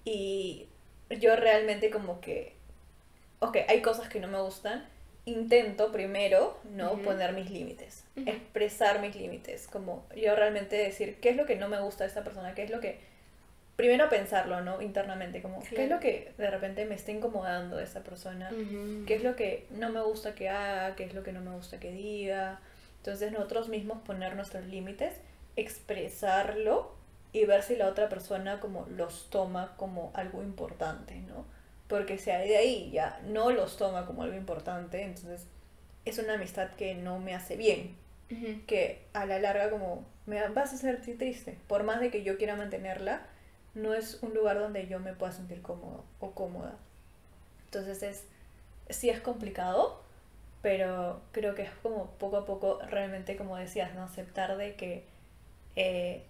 [0.04, 0.66] y
[1.20, 2.54] yo realmente como que,
[3.40, 4.86] ok, hay cosas que no me gustan,
[5.24, 6.96] intento primero, ¿no?
[7.02, 11.68] Poner mis límites, expresar mis límites, como yo realmente decir qué es lo que no
[11.68, 13.11] me gusta de esta persona, qué es lo que...
[13.76, 14.82] Primero pensarlo, ¿no?
[14.82, 15.94] Internamente, como, ¿qué es Claro.
[15.94, 18.50] lo que de repente me está incomodando de esa persona?
[19.06, 21.50] Qué es lo que no me gusta que haga, qué es lo que no me
[21.52, 22.60] gusta que diga.
[22.98, 25.14] Entonces nosotros mismos poner nuestros límites,
[25.56, 26.94] expresarlo
[27.32, 31.46] y ver si la otra persona como los toma como algo importante, ¿no?
[31.88, 35.46] Porque si de ahí ya no los toma como algo importante, entonces
[36.04, 37.96] es una amistad que no me hace bien,
[38.66, 42.38] que a la larga como me vas a sentir triste, por más de que yo
[42.38, 43.22] quiera mantenerla,
[43.74, 46.76] no es un lugar donde yo me pueda sentir cómodo o cómoda.
[47.64, 48.24] Entonces es,
[48.90, 50.00] sí es complicado,
[50.60, 54.02] pero creo que es como poco a poco realmente como decías, ¿no?
[54.02, 55.04] Aceptar de que,
[55.76, 56.22] eh,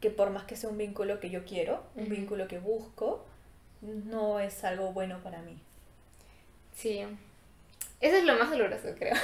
[0.00, 3.24] que por más que sea un vínculo que yo quiero, un vínculo que busco,
[3.82, 5.58] no es algo bueno para mí.
[6.74, 7.04] Sí.
[8.00, 9.14] Eso es lo más doloroso, creo.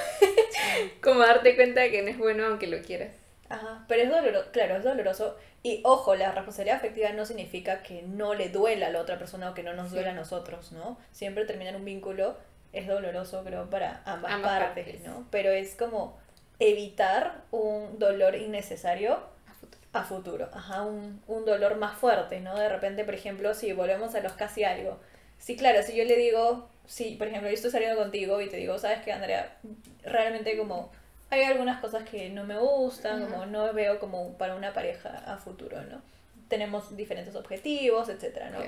[1.03, 3.12] como darte cuenta de que no es bueno aunque lo quieras.
[3.53, 5.36] Ajá, pero es doloroso, claro, es doloroso.
[5.62, 9.50] Y ojo, la responsabilidad afectiva no significa que no le duela a la otra persona
[9.50, 9.94] o que no nos Sí.
[9.94, 10.98] duela a nosotros, ¿no?
[11.12, 12.36] Siempre terminar un vínculo
[12.72, 15.07] es doloroso, creo, para ambas, Ambas partes, partes.
[15.07, 15.26] ¿no?
[15.30, 16.18] Pero es como
[16.59, 19.14] evitar un dolor innecesario
[19.48, 19.82] A futuro.
[19.92, 22.57] a futuro, ajá, un, un dolor más fuerte, ¿no?
[22.57, 24.98] De repente, por ejemplo, si volvemos a los casi algo.
[25.38, 28.57] Sí, claro, si yo le digo, sí, por ejemplo, yo estoy saliendo contigo y te
[28.57, 29.59] digo, ¿sabes qué, Andrea?
[30.05, 30.90] Realmente como
[31.33, 35.39] hay algunas cosas que no me gustan, como no veo como para una pareja a
[35.39, 36.03] futuro, ¿no?
[36.49, 38.59] Tenemos diferentes objetivos, etcétera, ¿no?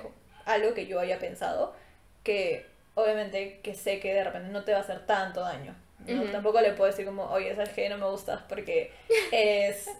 [0.47, 1.75] Algo que yo haya pensado
[2.23, 5.75] que obviamente que sé que de repente no te va a hacer tanto daño.
[6.07, 6.23] ¿no?
[6.33, 7.89] Tampoco le puedo decir como, oye, ¿sabes qué?
[7.91, 8.93] No me gustas porque
[9.33, 9.91] es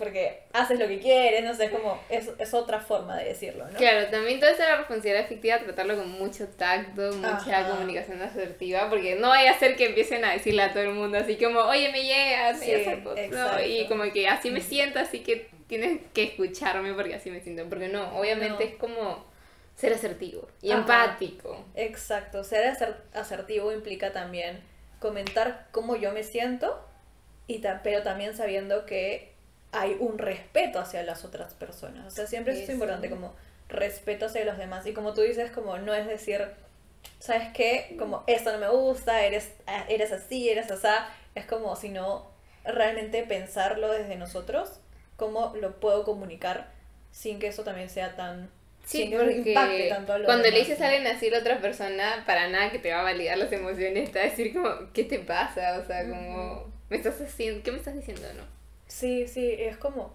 [0.00, 3.64] porque haces lo que quieres, no sé, es como, es, es otra forma de decirlo,
[3.68, 3.76] ¿no?
[3.76, 7.70] Claro, también toda esta responsabilidad afectiva, tratarlo con mucho tacto, mucha Ajá.
[7.70, 11.18] comunicación asertiva, porque no vaya a ser que empiecen a decirle a todo el mundo
[11.18, 12.60] así como, oye, me llegas.
[13.66, 17.68] Y como que así me siento, así que tienes que escucharme porque así me siento.
[17.68, 18.70] Porque no, obviamente No.
[18.70, 19.24] es como
[19.76, 20.80] ser asertivo y Ajá.
[20.80, 21.64] empático.
[21.74, 24.60] Exacto, ser aser- asertivo implica también
[24.98, 26.84] comentar cómo yo me siento,
[27.46, 29.29] y ta- pero también sabiendo que
[29.72, 32.06] hay un respeto hacia las otras personas.
[32.06, 33.34] O sea, siempre es importante como
[33.68, 34.86] respeto hacia los demás.
[34.86, 36.44] Y como tú dices, como no es decir,
[37.18, 37.94] ¿sabes qué?
[37.98, 39.52] Como esto no me gusta, eres,
[39.88, 41.08] eres así, eres asá.
[41.34, 42.30] Es como, sino
[42.64, 44.80] realmente pensarlo desde nosotros,
[45.16, 46.72] cómo lo puedo comunicar
[47.12, 48.50] sin que eso también sea tan...
[48.84, 50.86] Sí, que porque tanto cuando le demás, dices ¿no?
[50.86, 53.52] a alguien así a la otra persona, para nada que te va a validar las
[53.52, 55.78] emociones, te va a decir como, ¿qué te pasa?
[55.78, 57.62] O sea, como, ¿me estás haciendo?
[57.62, 58.26] ¿Qué me estás diciendo?
[58.34, 58.59] No.
[58.90, 60.14] Sí, sí, es como,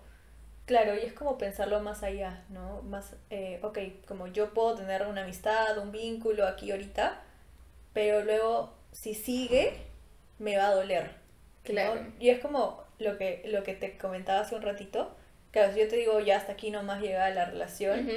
[0.65, 2.81] claro, y es como pensarlo más allá, ¿no?
[2.81, 7.21] Más, eh, ok, como yo puedo tener una amistad, un vínculo aquí ahorita,
[7.93, 9.73] pero luego si sigue,
[10.39, 11.03] me va a doler.
[11.05, 11.11] ¿no?
[11.63, 12.01] Claro.
[12.19, 15.15] Y es como lo que, lo que te comentaba hace un ratito,
[15.51, 18.11] claro, si yo te digo ya hasta aquí nomás llega la relación,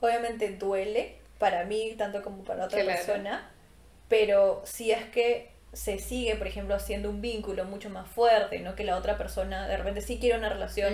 [0.00, 2.96] obviamente duele para mí tanto como para otra Claro.
[3.04, 3.50] persona,
[4.08, 8.74] pero si es que se sigue, por ejemplo, haciendo un vínculo mucho más fuerte, ¿no?
[8.74, 10.92] Que la otra persona de repente sí quiere una relación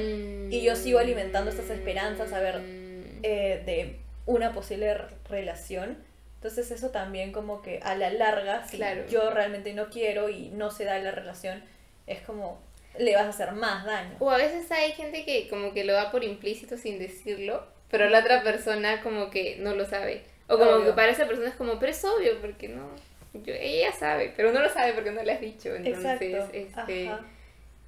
[0.51, 3.20] y yo sigo alimentando estas esperanzas, a ver, Mm.
[3.23, 3.97] eh, de
[4.27, 4.95] una posible
[5.29, 5.99] relación,
[6.37, 9.07] Entonces eso también como que a la larga, si Claro.
[9.09, 11.62] yo realmente no quiero y no se da la relación,
[12.09, 12.61] es como
[12.99, 14.16] le vas a hacer más daño.
[14.18, 18.09] O a veces hay gente que como que lo da por implícito sin decirlo, pero
[18.11, 20.25] la otra persona como que no lo sabe.
[20.49, 20.87] O como Obvio.
[20.87, 22.89] que para esa persona es como, pero es obvio, porque no.
[23.35, 25.74] Yo, ella sabe, pero no lo sabe porque no le has dicho.
[25.74, 26.83] Entonces, Exacto.
[26.83, 27.24] este, Ajá.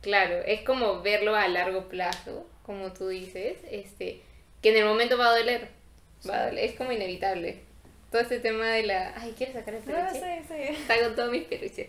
[0.00, 4.22] claro, es como verlo a largo plazo, como tú dices, este,
[4.62, 5.68] que en el momento va a doler.
[6.28, 7.58] Va a doler, es como inevitable.
[8.10, 9.12] Todo este tema de la.
[9.16, 10.42] Ay, ¿quieres sacar el Ah, peluche?
[10.42, 10.74] sí, sí.
[10.80, 11.88] Está con todos mis peluches.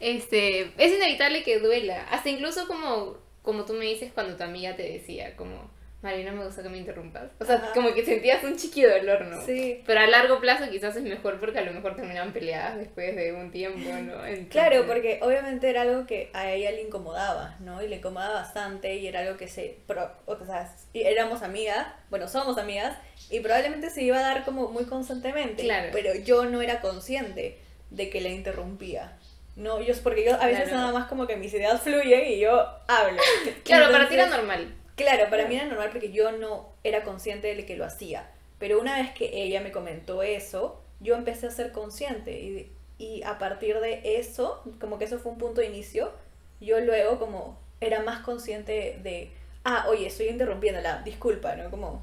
[0.00, 2.02] Este, es inevitable que duela.
[2.10, 5.70] Hasta incluso como, como tú me dices cuando tu amiga te decía, como,
[6.04, 7.24] Marina, me gusta que me interrumpas.
[7.40, 7.72] O sea, Ajá.
[7.74, 9.44] como que sentías un chiqui dolor, ¿no?
[9.44, 9.82] Sí.
[9.86, 13.32] Pero a largo plazo quizás es mejor porque a lo mejor terminan peleadas después de
[13.32, 14.24] un tiempo, ¿no?
[14.26, 17.82] Entonces- Claro, porque obviamente era algo que a ella le incomodaba, ¿no?
[17.82, 19.78] Y le incomodaba bastante y era algo que se...
[19.86, 22.96] pro- o sea, éramos amigas, bueno, somos amigas,
[23.30, 25.62] y probablemente se iba a dar como muy constantemente.
[25.62, 25.88] Claro.
[25.92, 27.58] Pero yo no era consciente
[27.90, 29.16] de que la interrumpía.
[29.56, 30.78] No, yo, porque yo a veces Claro.
[30.78, 33.22] nada más como que mis ideas fluyen y yo hablo.
[33.64, 34.74] Claro, para ti era Entonces, normal.
[34.96, 38.30] Claro, para mí era normal porque yo no era consciente de que lo hacía.
[38.58, 42.32] Pero una vez que ella me comentó eso, yo empecé a ser consciente.
[42.32, 46.12] Y, y a partir de eso, como que eso fue un punto de inicio,
[46.60, 49.30] yo luego como era más consciente de,
[49.64, 51.70] ah, oye, estoy interrumpiéndola, disculpa, ¿no?
[51.70, 52.02] Como,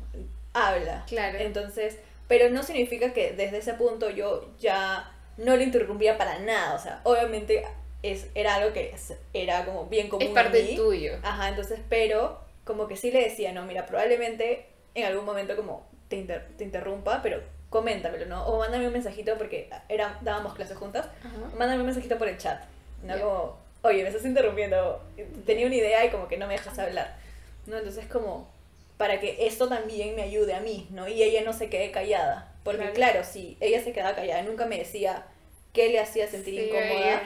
[0.53, 1.05] habla.
[1.07, 1.39] Claro.
[1.39, 6.75] Entonces, pero no significa que desde ese punto yo ya no le interrumpía para nada.
[6.75, 7.63] O sea, obviamente
[8.03, 8.93] es, era algo que
[9.33, 10.23] era como bien común.
[10.23, 10.75] Es en parte mí.
[10.75, 11.13] tuyo.
[11.23, 15.85] Ajá, entonces, pero como que sí le decía, no, mira, probablemente en algún momento como
[16.09, 18.45] te, inter- te interrumpa, pero coméntamelo, ¿no?
[18.47, 21.37] O mándame un mensajito porque era, dábamos clases juntas, Ajá.
[21.57, 22.61] mándame un mensajito por el chat,
[23.03, 23.17] ¿no?
[23.19, 25.01] Como, oye, me estás interrumpiendo,
[25.45, 27.15] tenía una idea y como que no me dejas hablar,
[27.65, 27.77] ¿no?
[27.77, 28.49] Entonces como
[28.97, 31.07] para que esto también me ayude a mí, ¿no?
[31.07, 32.93] Y ella no se quede callada, porque Claro.
[32.93, 35.25] claro, si ella se quedaba callada, nunca me decía
[35.73, 37.23] qué le hacía sentir Sí, incómoda,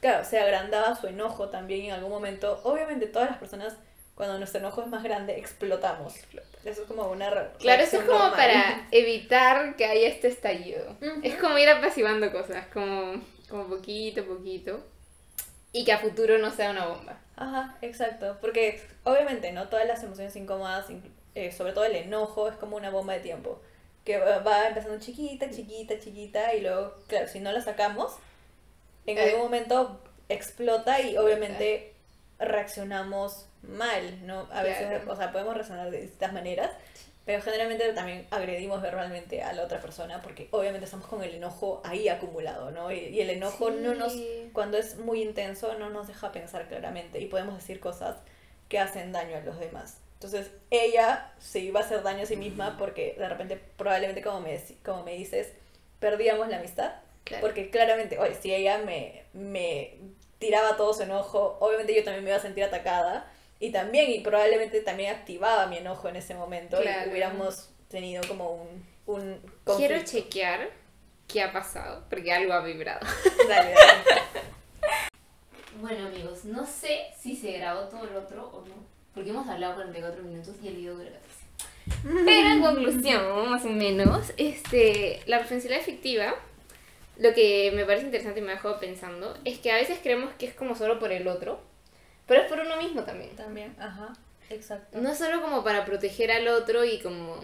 [0.00, 2.60] claro, se agrandaba su enojo también en algún momento.
[2.62, 3.76] Obviamente todas las personas,
[4.20, 6.14] cuando nuestro enojo es más grande, explotamos.
[6.62, 8.36] Eso es como una Claro, eso es como normal.
[8.36, 10.94] para evitar que haya este estallido.
[11.22, 13.18] Es como ir apaciguando cosas, como,
[13.48, 14.84] como poquito, poquito.
[15.72, 17.18] Y que a futuro no sea una bomba.
[17.36, 18.36] Ajá, exacto.
[18.42, 19.68] Porque obviamente, ¿no?
[19.68, 20.86] Todas las emociones incómodas,
[21.34, 23.62] eh, sobre todo el enojo, es como una bomba de tiempo.
[24.04, 28.12] Que va va empezando chiquita, chiquita, chiquita, y luego, claro, si no la sacamos,
[29.06, 29.22] en Eh.
[29.30, 31.89] algún momento explota y obviamente
[32.40, 34.48] reaccionamos mal, ¿no?
[34.52, 35.12] A veces, Claro.
[35.12, 36.70] o sea, podemos reaccionar de distintas maneras,
[37.26, 41.80] pero generalmente también agredimos verbalmente a la otra persona porque obviamente estamos con el enojo
[41.84, 42.90] ahí acumulado, ¿no?
[42.90, 44.50] Y, y el enojo no nos, Sí.
[44.52, 48.16] cuando es muy intenso, no nos deja pensar claramente y podemos decir cosas
[48.68, 49.98] que hacen daño a los demás.
[50.14, 54.40] Entonces, ella se iba a hacer daño a sí misma porque de repente, probablemente, como
[54.40, 55.48] me, como me dices,
[55.98, 56.92] perdíamos la amistad.
[57.24, 57.42] Claro.
[57.46, 59.98] Porque claramente, oye, si ella me, me
[60.40, 63.30] tiraba todo su enojo, obviamente yo también me iba a sentir atacada.
[63.60, 67.06] Y también, y probablemente también activaba mi enojo en ese momento Claro.
[67.06, 69.40] y hubiéramos tenido como un, un
[69.76, 70.70] Quiero chequear
[71.28, 73.06] qué ha pasado, porque algo ha vibrado.
[73.48, 73.74] Dale, dale.
[75.80, 78.74] Bueno amigos, no sé si se grabó todo el otro o no,
[79.14, 82.24] porque hemos hablado 44 minutos y el video dura 14.
[82.24, 86.34] Pero en conclusión, más o menos, este, la responsabilidad efectiva,
[87.20, 90.32] lo que me parece interesante y me ha dejado pensando, es que a veces creemos
[90.38, 91.60] que es como solo por el otro,
[92.26, 93.36] pero es por uno mismo también.
[93.36, 94.14] También, ajá,
[94.48, 94.98] exacto.
[94.98, 97.38] No solo como para proteger al otro y como,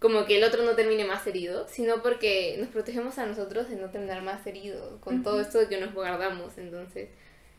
[0.00, 3.76] como que el otro no termine más herido, sino porque nos protegemos a nosotros de
[3.76, 6.58] no terminar más herido con todo esto de que nos guardamos.
[6.58, 7.08] Entonces,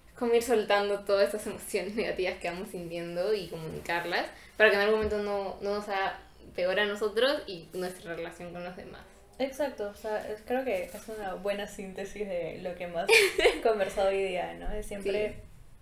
[0.08, 4.26] es como ir soltando todas estas emociones negativas que vamos sintiendo y comunicarlas
[4.58, 6.20] para que en algún momento no, no nos haga
[6.54, 9.13] peor a nosotros y nuestra relación con los demás.
[9.40, 13.06] Exacto, o sea, es- creo que es una buena síntesis de lo que hemos
[13.64, 14.70] conversado hoy día, ¿no?
[14.70, 15.36] De siempre Sí.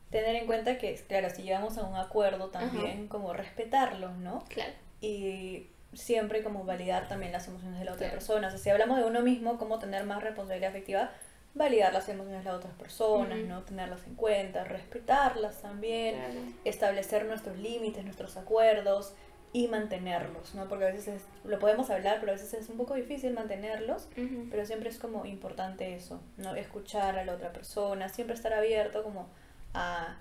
[0.09, 4.43] tener en cuenta que, claro, si llegamos a un acuerdo también, como respetarlos, ¿no?
[4.49, 4.71] Claro.
[5.01, 8.13] Y siempre como validar también las emociones de la otra Claro.
[8.19, 8.47] persona.
[8.47, 11.11] O sea, si hablamos de uno mismo, cómo tener más responsabilidad afectiva,
[11.53, 13.37] validar las emociones de las otras personas.
[13.39, 13.63] ¿no?
[13.63, 16.39] Tenerlas en cuenta, respetarlas también Claro.
[16.63, 19.13] establecer nuestros límites, nuestros acuerdos
[19.53, 20.67] y mantenerlos, ¿no?
[20.69, 24.07] Porque a veces es- lo podemos hablar, pero a veces es un poco difícil mantenerlos,
[24.17, 24.47] Ujú.
[24.49, 26.55] pero siempre es como importante eso, ¿no?
[26.55, 29.27] Escuchar a la otra persona, siempre estar abierto como
[29.73, 30.17] a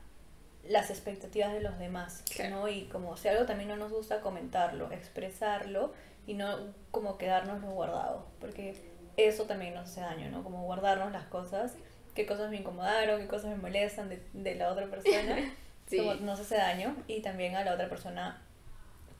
[0.68, 2.56] las expectativas de los demás, Claro.
[2.56, 2.68] ¿no?
[2.68, 5.92] Y como si algo también no nos gusta comentarlo, expresarlo
[6.26, 6.56] y no
[6.90, 8.76] como quedárnoslo guardado, porque
[9.16, 10.42] eso también nos hace daño, ¿no?
[10.44, 11.74] Como guardarnos las cosas,
[12.14, 15.36] qué cosas me incomodaron, qué cosas me molestan de, de la otra persona,
[15.86, 15.98] Sí.
[15.98, 18.40] como nos hace daño y también a la otra persona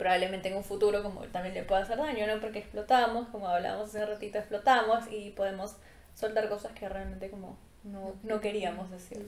[0.01, 2.41] probablemente en un futuro como también le pueda hacer daño, ¿no?
[2.41, 5.75] Porque explotamos, como hablábamos hace un ratito, explotamos y podemos
[6.15, 9.23] soltar cosas que realmente como no, no queríamos decir.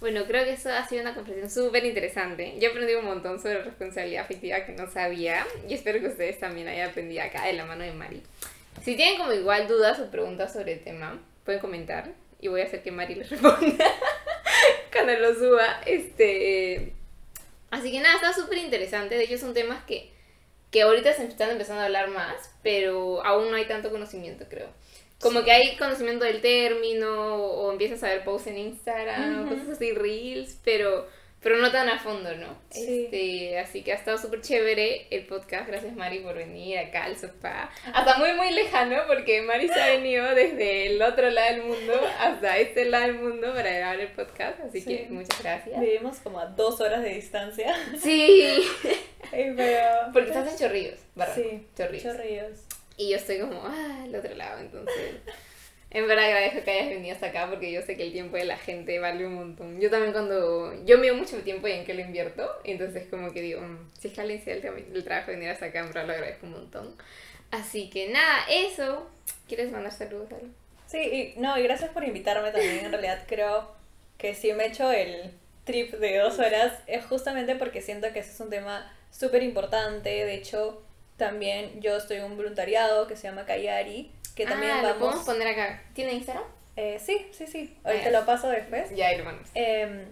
[0.00, 2.58] Bueno, creo que eso ha sido una conversación súper interesante.
[2.58, 6.66] Yo aprendí un montón sobre responsabilidad afectiva que no sabía y espero que ustedes también
[6.66, 8.24] hayan aprendido acá de la mano de Mari.
[8.82, 12.10] Si tienen como igual dudas o preguntas sobre el tema, pueden comentar
[12.40, 13.84] y voy a hacer que Mari les responda
[14.90, 15.80] cuando lo suba.
[15.86, 16.94] Este,
[17.72, 19.16] así que nada, está súper interesante.
[19.16, 20.12] De hecho, son temas que,
[20.70, 24.68] que ahorita se están empezando a hablar más, pero aún no hay tanto conocimiento, creo.
[25.20, 29.92] Como que hay conocimiento del término o, empiezas a ver posts en Instagram, cosas así,
[29.92, 31.08] reels, pero,
[31.42, 32.56] pero no tan a fondo, ¿no?
[32.70, 33.04] Sí.
[33.04, 35.66] Este, así que ha estado súper chévere el podcast.
[35.66, 37.70] Gracias, Mari, por venir acá al sofá.
[37.92, 41.94] Hasta muy, muy lejano, porque Mari se ha venido desde el otro lado del mundo
[42.20, 44.60] hasta este lado del mundo para grabar el podcast.
[44.60, 45.80] Así que muchas gracias.
[45.80, 47.74] Vivimos como a dos horas de distancia.
[48.00, 48.62] Sí.
[49.30, 50.12] pero...
[50.12, 51.34] Porque estás en Chorrillos, ¿verdad?
[51.34, 52.04] Sí, Chorrillos.
[52.04, 52.58] Chorrillos.
[52.96, 55.16] Y yo estoy como, ah, al otro lado, entonces...
[55.94, 58.46] En verdad agradezco que hayas venido hasta acá porque yo sé que el tiempo de
[58.46, 59.78] la gente vale un montón.
[59.78, 60.72] Yo también cuando...
[60.86, 64.08] Yo me mucho tiempo y en que lo invierto, entonces como que digo, mm, si
[64.08, 66.96] es que alguien el, trabajo de venir hasta acá, en verdad lo agradezco un montón.
[67.50, 69.06] Así que nada, eso.
[69.46, 70.48] ¿Quieres mandar saludos, algo?
[70.86, 72.86] Sí, y, no, y gracias por invitarme también.
[72.86, 73.70] En realidad creo
[74.16, 75.30] que si me he hecho el
[75.64, 80.08] trip de dos horas es justamente porque siento que ese es un tema súper importante.
[80.08, 80.82] De hecho,
[81.18, 84.92] también yo estoy en un voluntariado que se llama Kayari, que también ah, vamos...
[84.92, 85.82] ¿lo podemos poner acá?
[85.94, 86.44] ¿Tiene Instagram?
[86.76, 87.76] Eh, sí, sí, sí.
[87.84, 88.94] Ahorita lo paso después.
[88.94, 89.48] Ya, hermanos.
[89.54, 90.06] Eh,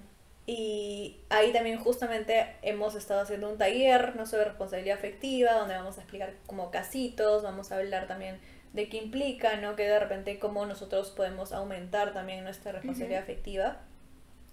[0.47, 5.97] y ahí también justamente hemos estado haciendo un taller, no sobre responsabilidad afectiva, donde vamos
[5.99, 8.41] a explicar como casitos, vamos a hablar también
[8.73, 9.77] de qué implica, ¿no?
[9.77, 13.79] Que de repente cómo nosotros podemos aumentar también nuestra responsabilidad afectiva.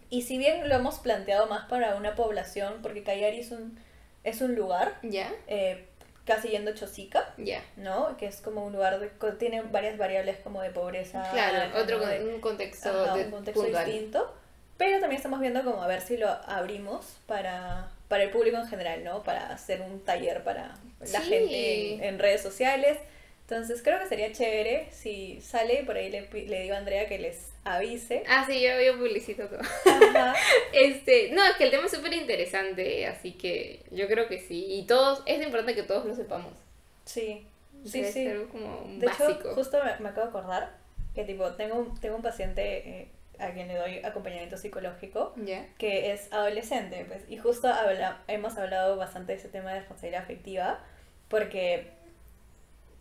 [0.10, 3.80] Y si bien lo hemos planteado más para una población, porque Kayari es un,
[4.24, 5.32] es un lugar, ¿Ya?
[5.48, 5.87] eh,
[6.28, 7.34] casi yendo Chosica.
[7.78, 8.16] ¿no?
[8.18, 9.10] Que es como un lugar de,
[9.40, 11.28] tiene varias variables como de pobreza.
[11.32, 13.86] Claro, otro de- un contexto, Ajá, de- un contexto puntual.
[13.86, 14.34] distinto.
[14.78, 18.68] Pero también estamos viendo como a ver si lo abrimos para, para el público en
[18.68, 19.24] general, ¿no?
[19.24, 21.30] Para hacer un taller para la Sí.
[21.30, 23.00] gente en, en redes sociales.
[23.50, 27.18] Entonces creo que sería chévere si sale, por ahí le, le digo a Andrea que
[27.18, 28.24] les avise.
[28.28, 29.60] Ah, sí, yo, yo publicito todo.
[29.62, 30.34] Ajá.
[30.74, 34.66] Este, no, es que el tema es súper interesante, así que yo creo que sí.
[34.70, 36.54] Y todos, es importante que todos lo sepamos.
[37.06, 37.46] Sí,
[37.86, 38.30] sí, Debe sí.
[38.52, 39.32] como De básico.
[39.32, 40.78] hecho, justo me, me acabo de acordar
[41.16, 43.08] que tipo, tengo, un- tengo un paciente eh,
[43.40, 45.66] a quien le doy acompañamiento psicológico Ya.
[45.78, 50.24] que es adolescente, pues, y justo habla, hemos hablado bastante de ese tema de responsabilidad
[50.24, 50.80] afectiva,
[51.28, 51.88] porque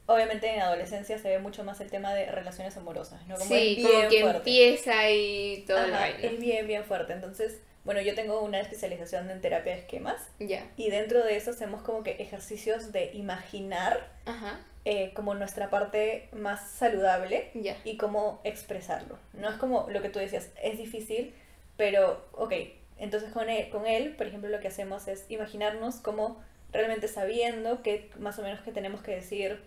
[0.06, 3.36] obviamente en adolescencia se ve mucho más el tema de relaciones amorosas, ¿no?
[3.36, 4.38] Como sí, es como bien que fuerte.
[4.38, 6.26] empieza y todo el Ajá, baile.
[6.26, 7.12] es bien, bien fuerte.
[7.12, 10.66] Entonces, bueno, yo tengo una especialización en terapia de esquemas, Ya.
[10.76, 14.60] y dentro de eso hacemos como que ejercicios de imaginar Ajá.
[14.84, 17.76] eh, como nuestra parte más saludable Ya.
[17.84, 19.18] y cómo expresarlo.
[19.34, 21.34] No es como lo que tú decías, es difícil,
[21.76, 22.52] pero ok,
[22.98, 26.42] entonces con él, con él, por ejemplo, lo que hacemos es imaginarnos como
[26.72, 29.60] realmente sabiendo que más o menos que tenemos que decir,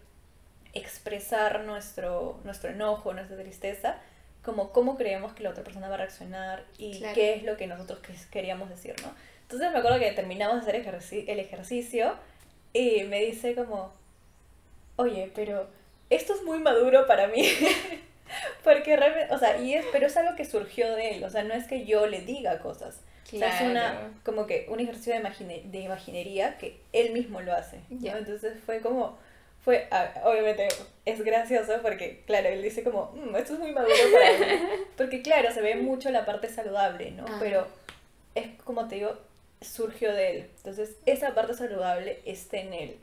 [0.80, 3.98] expresar nuestro, nuestro enojo, nuestra tristeza,
[4.44, 7.14] como cómo creemos que la otra persona va a reaccionar y Claro.
[7.16, 9.14] qué es lo que nosotros que- queríamos decir, ¿no?
[9.44, 12.16] Entonces me acuerdo que terminamos de hacer ejerci- el ejercicio
[12.74, 13.94] y me dice como,
[14.96, 15.68] oye, pero
[16.10, 17.44] esto es muy maduro para mí.
[18.64, 21.44] Porque realmente, o sea, y es, pero es algo que surgió de él, o sea,
[21.44, 23.02] no es que yo le diga cosas.
[23.34, 24.10] O sea, es una, Claro.
[24.24, 27.80] como que un ejercicio de, imagine- de imaginería que él mismo lo hace.
[27.90, 28.18] ¿no?
[28.18, 29.18] Entonces fue como,
[29.64, 30.68] fue, ah, obviamente
[31.06, 34.46] es gracioso porque, claro, él dice como, "Mm, esto es muy maduro para mí.
[34.98, 37.26] Porque, claro, se ve mucho la parte saludable, ¿no?
[37.40, 37.68] Pero
[38.36, 39.18] es como te digo,
[39.62, 40.50] surgió de él.
[40.58, 42.98] Entonces, esa parte saludable está en él.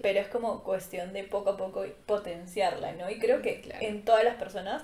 [0.00, 3.10] Pero es como cuestión de poco a poco potenciarla, ¿no?
[3.10, 3.84] Y creo que Claro.
[3.84, 4.82] en todas las personas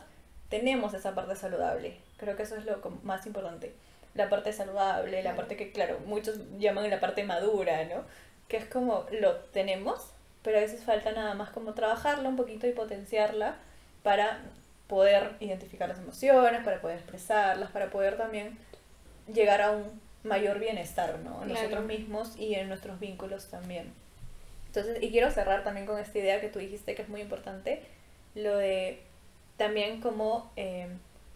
[0.49, 1.97] tenemos esa parte saludable.
[2.17, 3.73] Creo que eso es lo más importante.
[4.15, 5.37] La parte saludable, la Claro.
[5.37, 8.05] parte que, claro, muchos llaman la parte madura, ¿no?
[8.49, 10.11] Que es como lo tenemos,
[10.45, 13.57] pero a veces falta nada más como trabajarla un poquito y potenciarla
[14.05, 14.43] para
[14.87, 18.57] poder identificar las emociones, para poder expresarlas, para poder también
[19.33, 21.43] llegar a un mayor bienestar, ¿no?
[21.43, 21.63] En Claro.
[21.63, 23.93] nosotros mismos y en nuestros vínculos también.
[24.67, 27.83] Entonces, y quiero cerrar también con esta idea que tú dijiste que es muy importante,
[28.35, 29.01] lo de
[29.57, 30.89] también cómo, eh,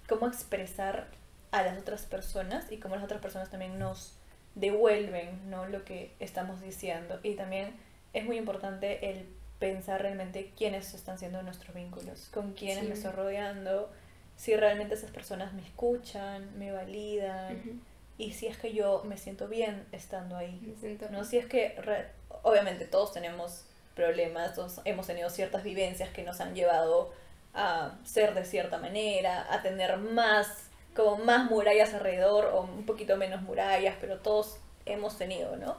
[0.09, 1.07] cómo expresar
[1.51, 4.13] a las otras personas y cómo las otras personas también nos
[4.55, 5.67] devuelven ¿no?
[5.67, 7.21] lo que estamos diciendo.
[7.23, 7.75] Y también
[8.19, 9.27] es muy importante el
[9.59, 12.89] pensar realmente quiénes están siendo nuestros vínculos, con quiénes Sí.
[12.89, 13.91] me estoy rodeando,
[14.37, 17.71] si realmente esas personas me escuchan, me validan, Ujú.
[18.19, 20.61] y si es que yo me siento bien estando ahí.
[20.65, 21.25] Me siento- ¿no?
[21.25, 22.07] Si es que, re-
[22.43, 23.65] obviamente todos tenemos
[23.97, 27.13] problemas, todos hemos tenido ciertas vivencias que nos han llevado
[27.55, 33.17] a ser de cierta manera, a tener más, como más murallas alrededor o un poquito
[33.17, 35.77] menos murallas, pero todos hemos tenido, ¿no?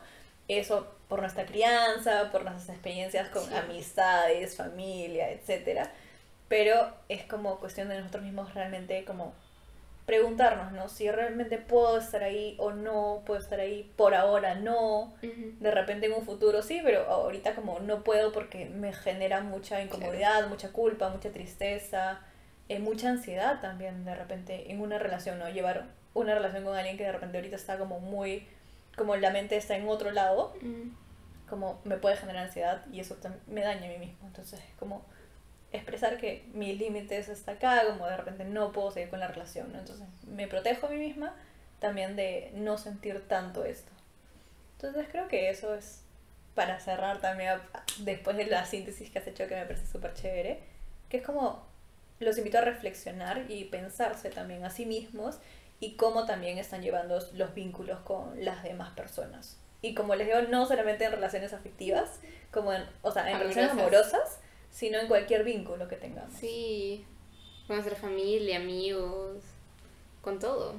[0.49, 3.53] Eso por nuestra crianza, por nuestras experiencias con Sí.
[3.55, 5.89] amistades, familia, etcétera.
[6.49, 9.33] Pero es como cuestión de nosotros mismos realmente como
[10.05, 10.89] preguntarnos, ¿no?
[10.89, 16.07] Si realmente puedo estar ahí o no puedo estar ahí, por ahora no, de repente
[16.07, 20.69] en un futuro sí, pero ahorita como no puedo porque me genera mucha incomodidad, mucha
[20.71, 22.21] culpa, mucha tristeza,
[22.69, 25.47] eh, mucha ansiedad también de repente en una relación, ¿no?
[25.47, 25.85] Llevar
[26.15, 28.47] una relación con alguien que de repente ahorita está como muy,
[28.99, 30.91] como la mente está en otro lado, Mm.
[31.49, 34.27] como me puede generar ansiedad y eso me daña a mí mismo.
[34.27, 35.03] Entonces, como
[35.71, 39.27] expresar que mi límite es hasta acá, como de repente no puedo seguir con la
[39.27, 39.79] relación, ¿no?
[39.79, 41.33] Entonces, me protejo a mí misma
[41.79, 43.91] también de no sentir tanto esto.
[44.75, 46.03] Entonces, creo que eso es
[46.55, 47.57] para cerrar también,
[47.99, 50.59] después de la síntesis que has hecho, que me parece súper chévere,
[51.09, 51.67] que es como
[52.19, 55.39] los invito a reflexionar y pensarse también a sí mismos
[55.79, 59.57] y cómo también están llevando los vínculos con las demás personas.
[59.81, 62.19] Y como les digo, no solamente en relaciones afectivas,
[62.51, 64.13] como en, o sea, en relaciones Amorosas.
[64.13, 64.39] amorosas,
[64.71, 66.33] sino en cualquier vínculo que tengamos.
[66.33, 67.05] Sí,
[67.67, 69.37] con nuestra familia, amigos,
[70.21, 70.75] con todo.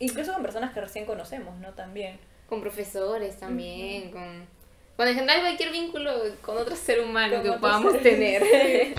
[0.00, 1.72] Incluso con personas que recién conocemos, ¿no?
[1.74, 2.18] También.
[2.48, 4.46] Con profesores también, con...
[4.96, 8.42] Bueno, en general cualquier vínculo con otro ser humano Con que podamos ser- tener.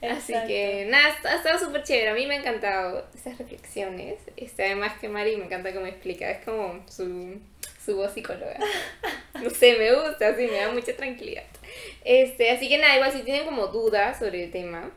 [0.00, 2.10] Sí, Así que nada, ha estado súper chévere.
[2.10, 4.18] A mí me ha encantado esas reflexiones.
[4.36, 6.30] Este, además que Mari me encanta cómo explica.
[6.30, 7.40] Es como su,
[7.84, 8.58] su voz psicóloga.
[9.42, 11.42] No sé, me gusta, sí, me da mucha tranquilidad.
[12.04, 14.90] Este, así que nada, igual si tienen como dudas sobre el tema,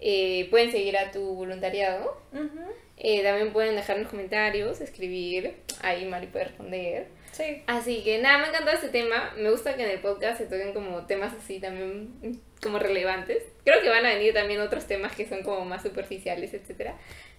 [0.00, 2.20] eh, pueden seguir a tu voluntariado.
[2.32, 2.60] Ujú.
[2.96, 5.54] Eh, también pueden dejar en los comentarios, escribir.
[5.80, 7.06] Ahí Mari puede responder.
[7.30, 7.62] Sí.
[7.68, 9.32] Así que nada, me ha encantado este tema.
[9.36, 13.44] Me gusta que en el podcast se toquen como temas así también como relevantes.
[13.64, 16.96] Creo que van a venir también otros temas que son como más superficiales, etcétera.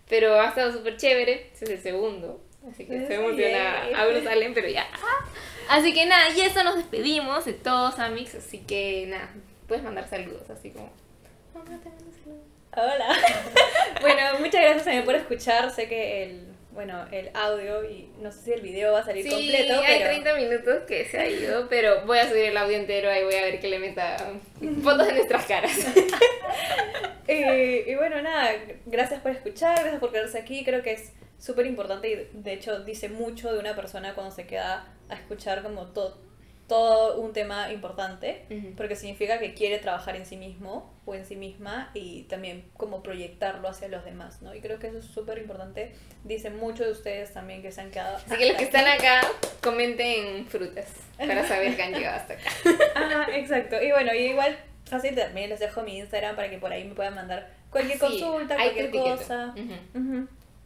[0.07, 1.49] Pero ha estado súper chévere.
[1.51, 2.41] Este es el segundo.
[2.71, 3.89] Así que estoy emocionada.
[3.97, 4.87] Aún salen, pero ya.
[5.67, 8.35] Así que nada, y eso nos despedimos de todos, amigos.
[8.35, 9.29] Así que nada,
[9.67, 10.91] puedes mandar saludos, así como.
[11.53, 12.45] Mamá, te mando saludos.
[12.71, 13.17] Hola.
[14.01, 15.71] bueno, muchas gracias también por escuchar.
[15.71, 19.23] Sé que el, bueno, el audio y no sé si el video va a salir
[19.23, 22.57] Sí, completo, hay pero 30 minutos que se ha ido, pero voy a subir el
[22.57, 24.17] audio entero, ahí voy a ver que le meta
[24.83, 25.73] fotos de nuestras caras.
[27.27, 28.51] Eh, y bueno, nada,
[28.85, 30.63] gracias por escuchar, gracias por quedarse aquí.
[30.63, 34.45] Creo que es súper importante y de hecho dice mucho de una persona cuando se
[34.45, 36.19] queda a escuchar como todo,
[36.67, 38.73] todo un tema importante, Ujú.
[38.75, 43.03] porque significa que quiere trabajar en sí mismo o en sí misma y también como
[43.03, 44.55] proyectarlo hacia los demás, ¿no?
[44.55, 45.93] Y creo que eso es súper importante.
[46.23, 48.17] Dice mucho de ustedes también que se han quedado.
[48.17, 49.05] Así que los que hasta están aquí.
[49.05, 49.27] acá,
[49.61, 50.87] comenten frutas
[51.17, 52.49] para saber que han llegado hasta acá.
[52.95, 53.81] Ajá, exacto.
[53.81, 56.95] Y bueno, y igual fácil también les dejo mi Instagram para que por ahí me
[56.95, 59.53] puedan mandar cualquier Sí, consulta, cualquier cosa.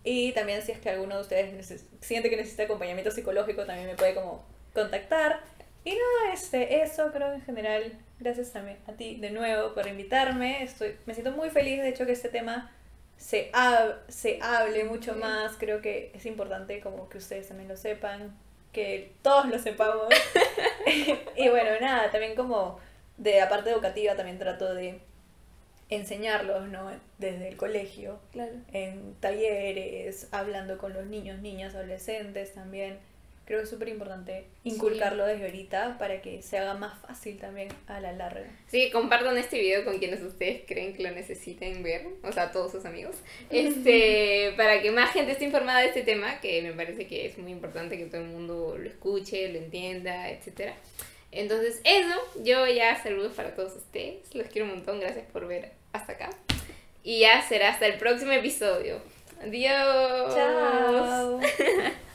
[0.06, 3.95] Y también si es que alguno de ustedes siente que necesita acompañamiento psicológico, también me
[3.95, 5.41] puede como contactar.
[5.86, 7.97] Y nada, este, eso creo en general.
[8.19, 10.63] Gracias también a ti de nuevo por invitarme.
[10.63, 12.71] Estoy, me siento muy feliz de hecho que este tema
[13.17, 15.19] se, hab- se hable mucho Sí.
[15.19, 15.55] más.
[15.57, 18.38] Creo que es importante como que ustedes también lo sepan,
[18.73, 20.07] que todos lo sepamos.
[21.38, 22.80] y bueno, nada, también como
[23.17, 24.99] de la parte educativa también trato de
[25.89, 26.91] enseñarlos, ¿no?
[27.17, 28.51] Desde el colegio Claro.
[28.73, 32.99] en talleres, hablando con los niños, niñas, adolescentes también.
[33.50, 37.70] Creo que es súper importante inculcarlo desde ahorita para que se haga más fácil también
[37.88, 38.45] a la larga.
[38.68, 42.72] Sí, compartan este video con quienes ustedes creen que lo necesiten ver, o sea, todos
[42.72, 43.16] sus amigos,
[43.50, 47.39] este, para que más gente esté informada de este tema, que me parece que es
[47.39, 50.76] muy importante que todo el mundo lo escuche, lo entienda, etcétera.
[51.32, 55.72] Entonces, eso, yo ya saludos para todos ustedes, los quiero un montón, gracias por ver
[55.91, 56.30] hasta acá.
[57.04, 59.02] Y ya será hasta el próximo episodio.
[59.41, 60.36] Adiós.
[60.36, 61.39] Chao.